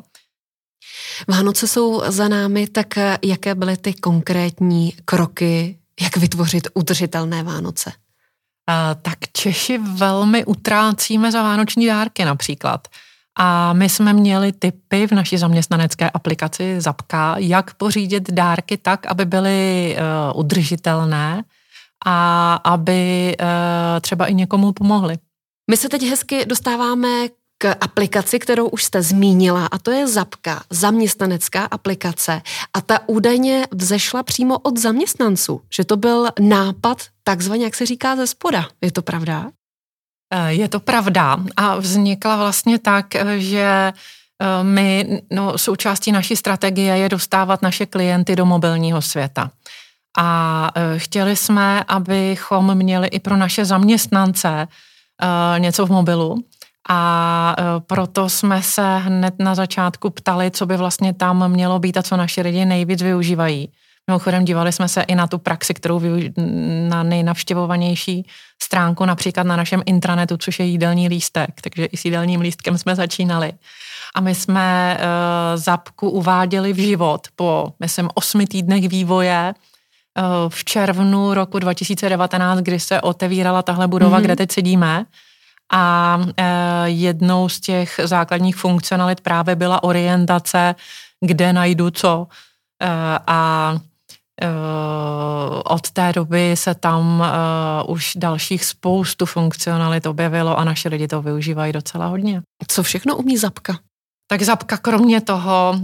Vánoce 1.27 1.67
jsou 1.67 2.01
za 2.07 2.27
námi, 2.27 2.67
tak 2.67 2.97
eh, 2.97 3.17
jaké 3.23 3.55
byly 3.55 3.77
ty 3.77 3.93
konkrétní 3.93 4.93
kroky, 5.05 5.79
jak 6.01 6.17
vytvořit 6.17 6.67
udržitelné 6.73 7.43
Vánoce? 7.43 7.91
Tak 9.01 9.17
Češi 9.33 9.77
velmi 9.77 10.45
utrácíme 10.45 11.31
za 11.31 11.43
vánoční 11.43 11.87
dárky 11.87 12.25
například. 12.25 12.87
A 13.39 13.73
my 13.73 13.89
jsme 13.89 14.13
měli 14.13 14.51
typy 14.51 15.07
v 15.07 15.11
naší 15.11 15.37
zaměstnanecké 15.37 16.09
aplikaci 16.09 16.81
Zapka, 16.81 17.35
jak 17.37 17.73
pořídit 17.73 18.31
dárky 18.31 18.77
tak, 18.77 19.05
aby 19.05 19.25
byly 19.25 19.95
uh, 20.33 20.39
udržitelné 20.39 21.43
a 22.05 22.53
aby 22.55 23.35
uh, 23.39 23.47
třeba 24.01 24.25
i 24.25 24.33
někomu 24.33 24.71
pomohly. 24.71 25.17
My 25.69 25.77
se 25.77 25.89
teď 25.89 26.03
hezky 26.03 26.45
dostáváme 26.45 27.27
k 27.57 27.75
aplikaci, 27.81 28.39
kterou 28.39 28.67
už 28.67 28.83
jste 28.83 29.01
zmínila, 29.01 29.65
a 29.65 29.77
to 29.77 29.91
je 29.91 30.07
Zapka, 30.07 30.63
zaměstnanecká 30.69 31.65
aplikace. 31.65 32.41
A 32.73 32.81
ta 32.81 32.99
údajně 33.07 33.67
vzešla 33.71 34.23
přímo 34.23 34.59
od 34.59 34.77
zaměstnanců, 34.77 35.61
že 35.75 35.83
to 35.83 35.97
byl 35.97 36.27
nápad 36.39 36.97
takzvaně, 37.23 37.63
jak 37.63 37.75
se 37.75 37.85
říká, 37.85 38.15
ze 38.15 38.27
spoda. 38.27 38.67
Je 38.81 38.91
to 38.91 39.01
pravda? 39.01 39.51
Eh, 40.33 40.53
je 40.53 40.67
to 40.67 40.79
pravda 40.79 41.37
a 41.55 41.75
vznikla 41.75 42.35
vlastně 42.35 42.79
tak, 42.79 43.15
eh, 43.15 43.39
že 43.39 43.93
eh, 44.41 44.63
my, 44.63 45.21
no, 45.31 45.57
součástí 45.57 46.11
naší 46.11 46.35
strategie 46.35 46.97
je 46.97 47.09
dostávat 47.09 47.61
naše 47.61 47.85
klienty 47.85 48.35
do 48.35 48.45
mobilního 48.45 49.01
světa. 49.01 49.51
A 50.19 50.71
chtěli 50.97 51.35
jsme, 51.35 51.83
abychom 51.83 52.75
měli 52.75 53.07
i 53.07 53.19
pro 53.19 53.37
naše 53.37 53.65
zaměstnance 53.65 54.67
něco 55.57 55.85
v 55.85 55.89
mobilu, 55.89 56.43
a 56.87 57.55
e, 57.59 57.79
proto 57.79 58.29
jsme 58.29 58.61
se 58.61 58.97
hned 58.97 59.33
na 59.39 59.55
začátku 59.55 60.09
ptali, 60.09 60.51
co 60.51 60.65
by 60.65 60.77
vlastně 60.77 61.13
tam 61.13 61.51
mělo 61.51 61.79
být 61.79 61.97
a 61.97 62.03
co 62.03 62.17
naši 62.17 62.41
lidi 62.41 62.65
nejvíc 62.65 63.01
využívají. 63.01 63.69
Mimochodem 64.07 64.45
dívali 64.45 64.71
jsme 64.71 64.87
se 64.87 65.01
i 65.01 65.15
na 65.15 65.27
tu 65.27 65.37
praxi, 65.37 65.73
kterou 65.73 65.99
využ- 65.99 66.33
na 66.89 67.03
nejnavštěvovanější 67.03 68.27
stránku, 68.63 69.05
například 69.05 69.43
na 69.43 69.55
našem 69.55 69.83
intranetu, 69.85 70.37
což 70.37 70.59
je 70.59 70.65
jídelní 70.65 71.07
lístek, 71.07 71.49
takže 71.61 71.85
i 71.85 71.97
s 71.97 72.05
jídelním 72.05 72.41
lístkem 72.41 72.77
jsme 72.77 72.95
začínali. 72.95 73.51
A 74.15 74.21
my 74.21 74.35
jsme 74.35 74.97
uh, 74.99 75.05
zapku 75.59 76.09
uváděli 76.09 76.73
v 76.73 76.77
život 76.77 77.27
po, 77.35 77.73
myslím, 77.79 78.09
osmi 78.13 78.47
týdnech 78.47 78.89
vývoje 78.89 79.53
uh, 79.53 80.23
v 80.49 80.63
červnu 80.63 81.33
roku 81.33 81.59
2019, 81.59 82.59
kdy 82.59 82.79
se 82.79 83.01
otevírala 83.01 83.61
tahle 83.61 83.87
budova, 83.87 84.19
mm-hmm. 84.19 84.23
kde 84.23 84.35
teď 84.35 84.51
sedíme 84.51 85.05
a 85.71 86.19
e, 86.37 86.43
jednou 86.85 87.49
z 87.49 87.59
těch 87.59 87.99
základních 88.03 88.55
funkcionalit 88.55 89.21
právě 89.21 89.55
byla 89.55 89.83
orientace, 89.83 90.75
kde 91.25 91.53
najdu 91.53 91.91
co. 91.91 92.27
E, 92.81 92.87
a 93.27 93.73
e, 94.41 94.47
od 95.63 95.91
té 95.91 96.13
doby 96.13 96.51
se 96.55 96.75
tam 96.75 97.23
už 97.87 98.11
dalších 98.15 98.65
spoustu 98.65 99.25
funkcionalit 99.25 100.05
objevilo 100.05 100.59
a 100.59 100.63
naše 100.63 100.89
lidi 100.89 101.07
to 101.07 101.21
využívají 101.21 101.73
docela 101.73 102.05
hodně. 102.05 102.41
Co 102.67 102.83
všechno 102.83 103.15
umí 103.15 103.37
Zapka? 103.37 103.79
Tak 104.29 104.41
Zapka 104.41 104.77
kromě 104.77 105.21
toho, 105.21 105.75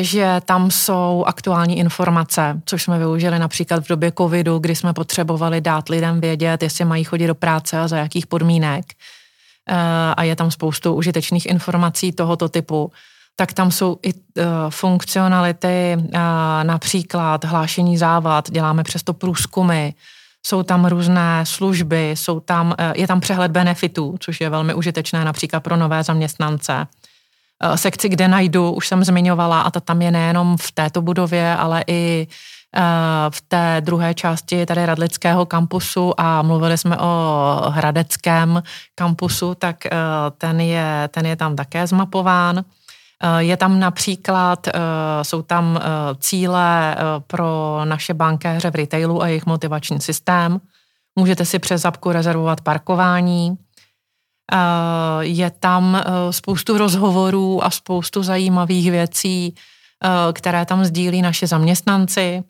že 0.00 0.40
tam 0.44 0.70
jsou 0.70 1.24
aktuální 1.26 1.78
informace, 1.78 2.62
což 2.64 2.82
jsme 2.82 2.98
využili 2.98 3.38
například 3.38 3.84
v 3.84 3.88
době 3.88 4.12
covidu, 4.18 4.58
kdy 4.58 4.76
jsme 4.76 4.92
potřebovali 4.92 5.60
dát 5.60 5.88
lidem 5.88 6.20
vědět, 6.20 6.62
jestli 6.62 6.84
mají 6.84 7.04
chodit 7.04 7.26
do 7.26 7.34
práce 7.34 7.78
a 7.78 7.88
za 7.88 7.96
jakých 7.96 8.26
podmínek, 8.26 8.84
a 10.16 10.22
je 10.22 10.36
tam 10.36 10.50
spoustu 10.50 10.94
užitečných 10.94 11.46
informací 11.46 12.12
tohoto 12.12 12.48
typu, 12.48 12.92
tak 13.36 13.52
tam 13.52 13.70
jsou 13.70 13.98
i 14.02 14.12
funkcionality, 14.68 15.96
například 16.62 17.44
hlášení 17.44 17.98
závad, 17.98 18.50
děláme 18.50 18.82
přesto 18.82 19.14
průzkumy, 19.14 19.90
jsou 20.46 20.62
tam 20.62 20.84
různé 20.84 21.44
služby, 21.46 22.10
jsou 22.10 22.40
tam, 22.40 22.74
je 22.94 23.06
tam 23.06 23.20
přehled 23.20 23.52
benefitů, 23.52 24.16
což 24.20 24.40
je 24.40 24.50
velmi 24.50 24.74
užitečné 24.74 25.24
například 25.24 25.60
pro 25.60 25.76
nové 25.76 26.02
zaměstnance. 26.02 26.86
Eh, 27.62 27.78
sekci, 27.78 28.08
kde 28.08 28.28
najdu, 28.28 28.72
už 28.72 28.88
jsem 28.88 29.04
zmiňovala, 29.04 29.60
a 29.60 29.70
ta 29.70 29.80
tam 29.80 30.02
je 30.02 30.10
nejenom 30.10 30.56
v 30.56 30.72
této 30.72 31.02
budově, 31.02 31.56
ale 31.56 31.84
i 31.86 32.26
eh, 32.26 32.63
v 33.30 33.40
té 33.48 33.76
druhé 33.80 34.14
části 34.14 34.66
tady 34.66 34.86
Radlického 34.86 35.46
kampusu 35.46 36.20
a 36.20 36.42
mluvili 36.42 36.78
jsme 36.78 36.98
o 36.98 37.62
Hradeckém 37.68 38.62
kampusu, 38.94 39.54
tak 39.54 39.86
eh, 39.86 39.90
ten 40.38 40.60
je, 40.60 41.08
ten 41.10 41.26
je 41.26 41.36
tam 41.36 41.56
také 41.56 41.86
zmapován. 41.86 42.64
Je 43.38 43.56
tam 43.56 43.80
například, 43.80 44.68
jsou 45.22 45.42
tam 45.42 45.80
cíle 46.18 46.96
pro 47.26 47.80
naše 47.84 48.14
bankéře 48.14 48.70
v 48.70 48.74
retailu 48.74 49.22
a 49.22 49.28
jejich 49.28 49.46
motivační 49.46 50.00
systém. 50.00 50.60
Můžete 51.18 51.44
si 51.44 51.58
přes 51.58 51.82
zapku 51.82 52.12
rezervovat 52.12 52.60
parkování, 52.60 53.58
je 55.20 55.50
tam 55.50 55.96
eh, 55.96 56.32
spoustu 56.32 56.78
rozhovorů 56.78 57.64
a 57.64 57.70
spoustu 57.70 58.22
zajímavých 58.22 58.90
věcí, 58.90 59.54
eh, 59.54 60.32
které 60.32 60.66
tam 60.66 60.84
sdílí 60.84 61.22
naše 61.22 61.46
zaměstnanci. 61.46 62.44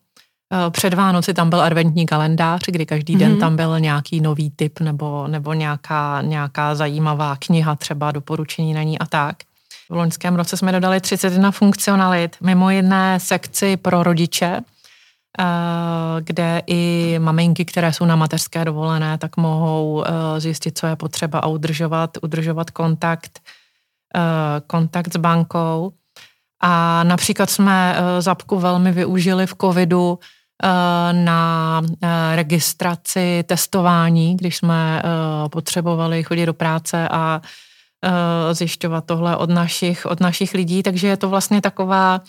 Eh, 0.54 0.70
před 0.70 0.94
Vánoci 0.94 1.34
tam 1.34 1.50
byl 1.50 1.60
adventní 1.60 2.06
kalendář, 2.06 2.60
kdy 2.66 2.86
každý 2.86 3.16
den 3.16 3.34
mm-hmm. 3.34 3.40
tam 3.40 3.56
byl 3.56 3.80
nějaký 3.80 4.20
nový 4.20 4.50
typ 4.50 4.80
nebo, 4.80 5.28
nebo 5.28 5.52
nějaká, 5.52 6.22
nějaká 6.22 6.74
zajímavá 6.74 7.36
kniha, 7.36 7.74
třeba 7.74 8.12
doporučení 8.12 8.74
na 8.74 8.82
ní 8.82 8.98
a 8.98 9.06
tak. 9.06 9.36
V 9.90 9.94
loňském 9.94 10.36
roce 10.36 10.56
jsme 10.56 10.72
dodali 10.72 11.00
31 11.00 11.50
funkcionalit, 11.50 12.36
mimo 12.40 12.70
jiné 12.70 13.20
sekci 13.20 13.76
pro 13.76 14.02
rodiče, 14.02 14.60
Eh, 15.40 16.20
kde 16.20 16.62
i 16.66 17.14
maminky, 17.18 17.64
které 17.64 17.92
jsou 17.92 18.04
na 18.04 18.16
mateřské 18.16 18.64
dovolené, 18.64 19.18
tak 19.18 19.36
mohou 19.36 20.04
eh, 20.04 20.40
zjistit, 20.40 20.78
co 20.78 20.86
je 20.86 20.96
potřeba 20.96 21.38
a 21.38 21.46
udržovat, 21.46 22.10
udržovat 22.22 22.70
kontakt, 22.70 23.40
kontakt 24.66 25.14
s 25.14 25.16
bankou. 25.16 25.92
A 26.62 27.04
například 27.04 27.50
jsme 27.50 27.96
zapku 28.18 28.58
velmi 28.58 28.92
využili 28.92 29.46
v 29.46 29.54
covidu 29.60 30.18
na 31.12 31.82
registraci 32.34 33.44
testování, 33.46 34.36
když 34.36 34.56
jsme 34.56 35.02
potřebovali 35.52 36.22
chodit 36.22 36.46
do 36.46 36.54
práce 36.54 37.08
a 37.08 37.40
zjišťovat 38.52 39.04
tohle 39.06 39.36
od 39.36 39.50
našich, 39.50 40.06
od 40.06 40.20
našich 40.20 40.54
lidí, 40.54 40.82
takže 40.82 41.06
je 41.06 41.16
to 41.16 41.28
vlastně 41.28 41.60
taková 41.60 42.20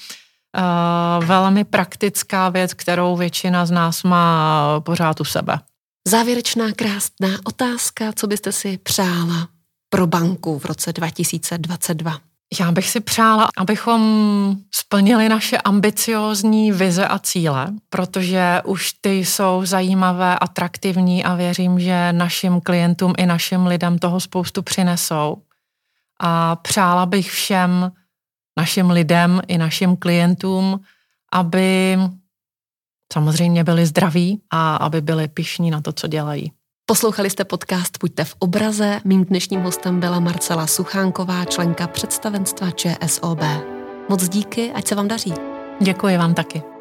velmi 1.20 1.64
praktická 1.64 2.50
věc, 2.50 2.74
kterou 2.74 3.16
většina 3.16 3.66
z 3.66 3.72
nás 3.72 4.04
má 4.04 4.80
pořád 4.80 5.22
u 5.22 5.24
sebe. 5.24 5.60
Závěrečná 6.08 6.72
krásná 6.72 7.40
otázka, 7.44 8.06
co 8.16 8.28
byste 8.28 8.52
si 8.52 8.78
přála 8.78 9.48
pro 9.90 10.08
banku 10.08 10.60
v 10.60 10.66
roce 10.66 10.94
2022? 10.94 12.18
Já 12.60 12.72
bych 12.72 12.90
si 12.90 13.00
přála, 13.00 13.48
abychom 13.58 14.56
splnili 14.72 15.30
naše 15.30 15.58
ambiciózní 15.58 16.72
vize 16.72 17.08
a 17.08 17.20
cíle, 17.20 17.68
protože 17.90 18.62
už 18.66 18.94
ty 19.02 19.14
jsou 19.14 19.66
zajímavé, 19.66 20.40
atraktivní 20.40 21.24
a 21.24 21.36
věřím, 21.36 21.80
že 21.80 22.14
našim 22.14 22.62
klientům 22.62 23.14
i 23.18 23.26
našim 23.26 23.66
lidem 23.66 24.00
toho 24.00 24.20
spoustu 24.20 24.62
přinesou. 24.62 25.38
A 26.20 26.56
přála 26.56 27.06
bych 27.06 27.32
všem 27.32 27.92
našim 28.58 28.90
lidem 28.90 29.42
i 29.48 29.58
našim 29.58 29.98
klientům, 29.98 30.80
aby 31.32 31.98
samozřejmě 33.14 33.64
byli 33.64 33.86
zdraví 33.86 34.42
a 34.50 34.76
aby 34.76 35.02
byli 35.02 35.28
pišní 35.28 35.72
na 35.72 35.82
to, 35.82 35.94
co 35.94 36.08
dělají. 36.08 36.52
Poslouchali 36.88 37.30
jste 37.30 37.45
podcast 37.45 37.98
Buďte 38.00 38.24
v 38.24 38.36
obraze. 38.39 39.02
Mým 39.04 39.26
dnešním 39.26 39.62
hostem 39.62 40.00
byla 40.00 40.19
Marcela 40.19 40.67
Suchánková, 40.67 41.45
členka 41.45 41.88
představenstva 41.88 42.71
ČSOB. 42.71 43.39
Moc 44.10 44.30
díky, 44.30 44.71
ať 44.71 44.88
se 44.88 44.95
vám 44.95 45.08
daří. 45.08 45.34
Děkuji 45.82 46.17
vám 46.17 46.34
taky. 46.34 46.75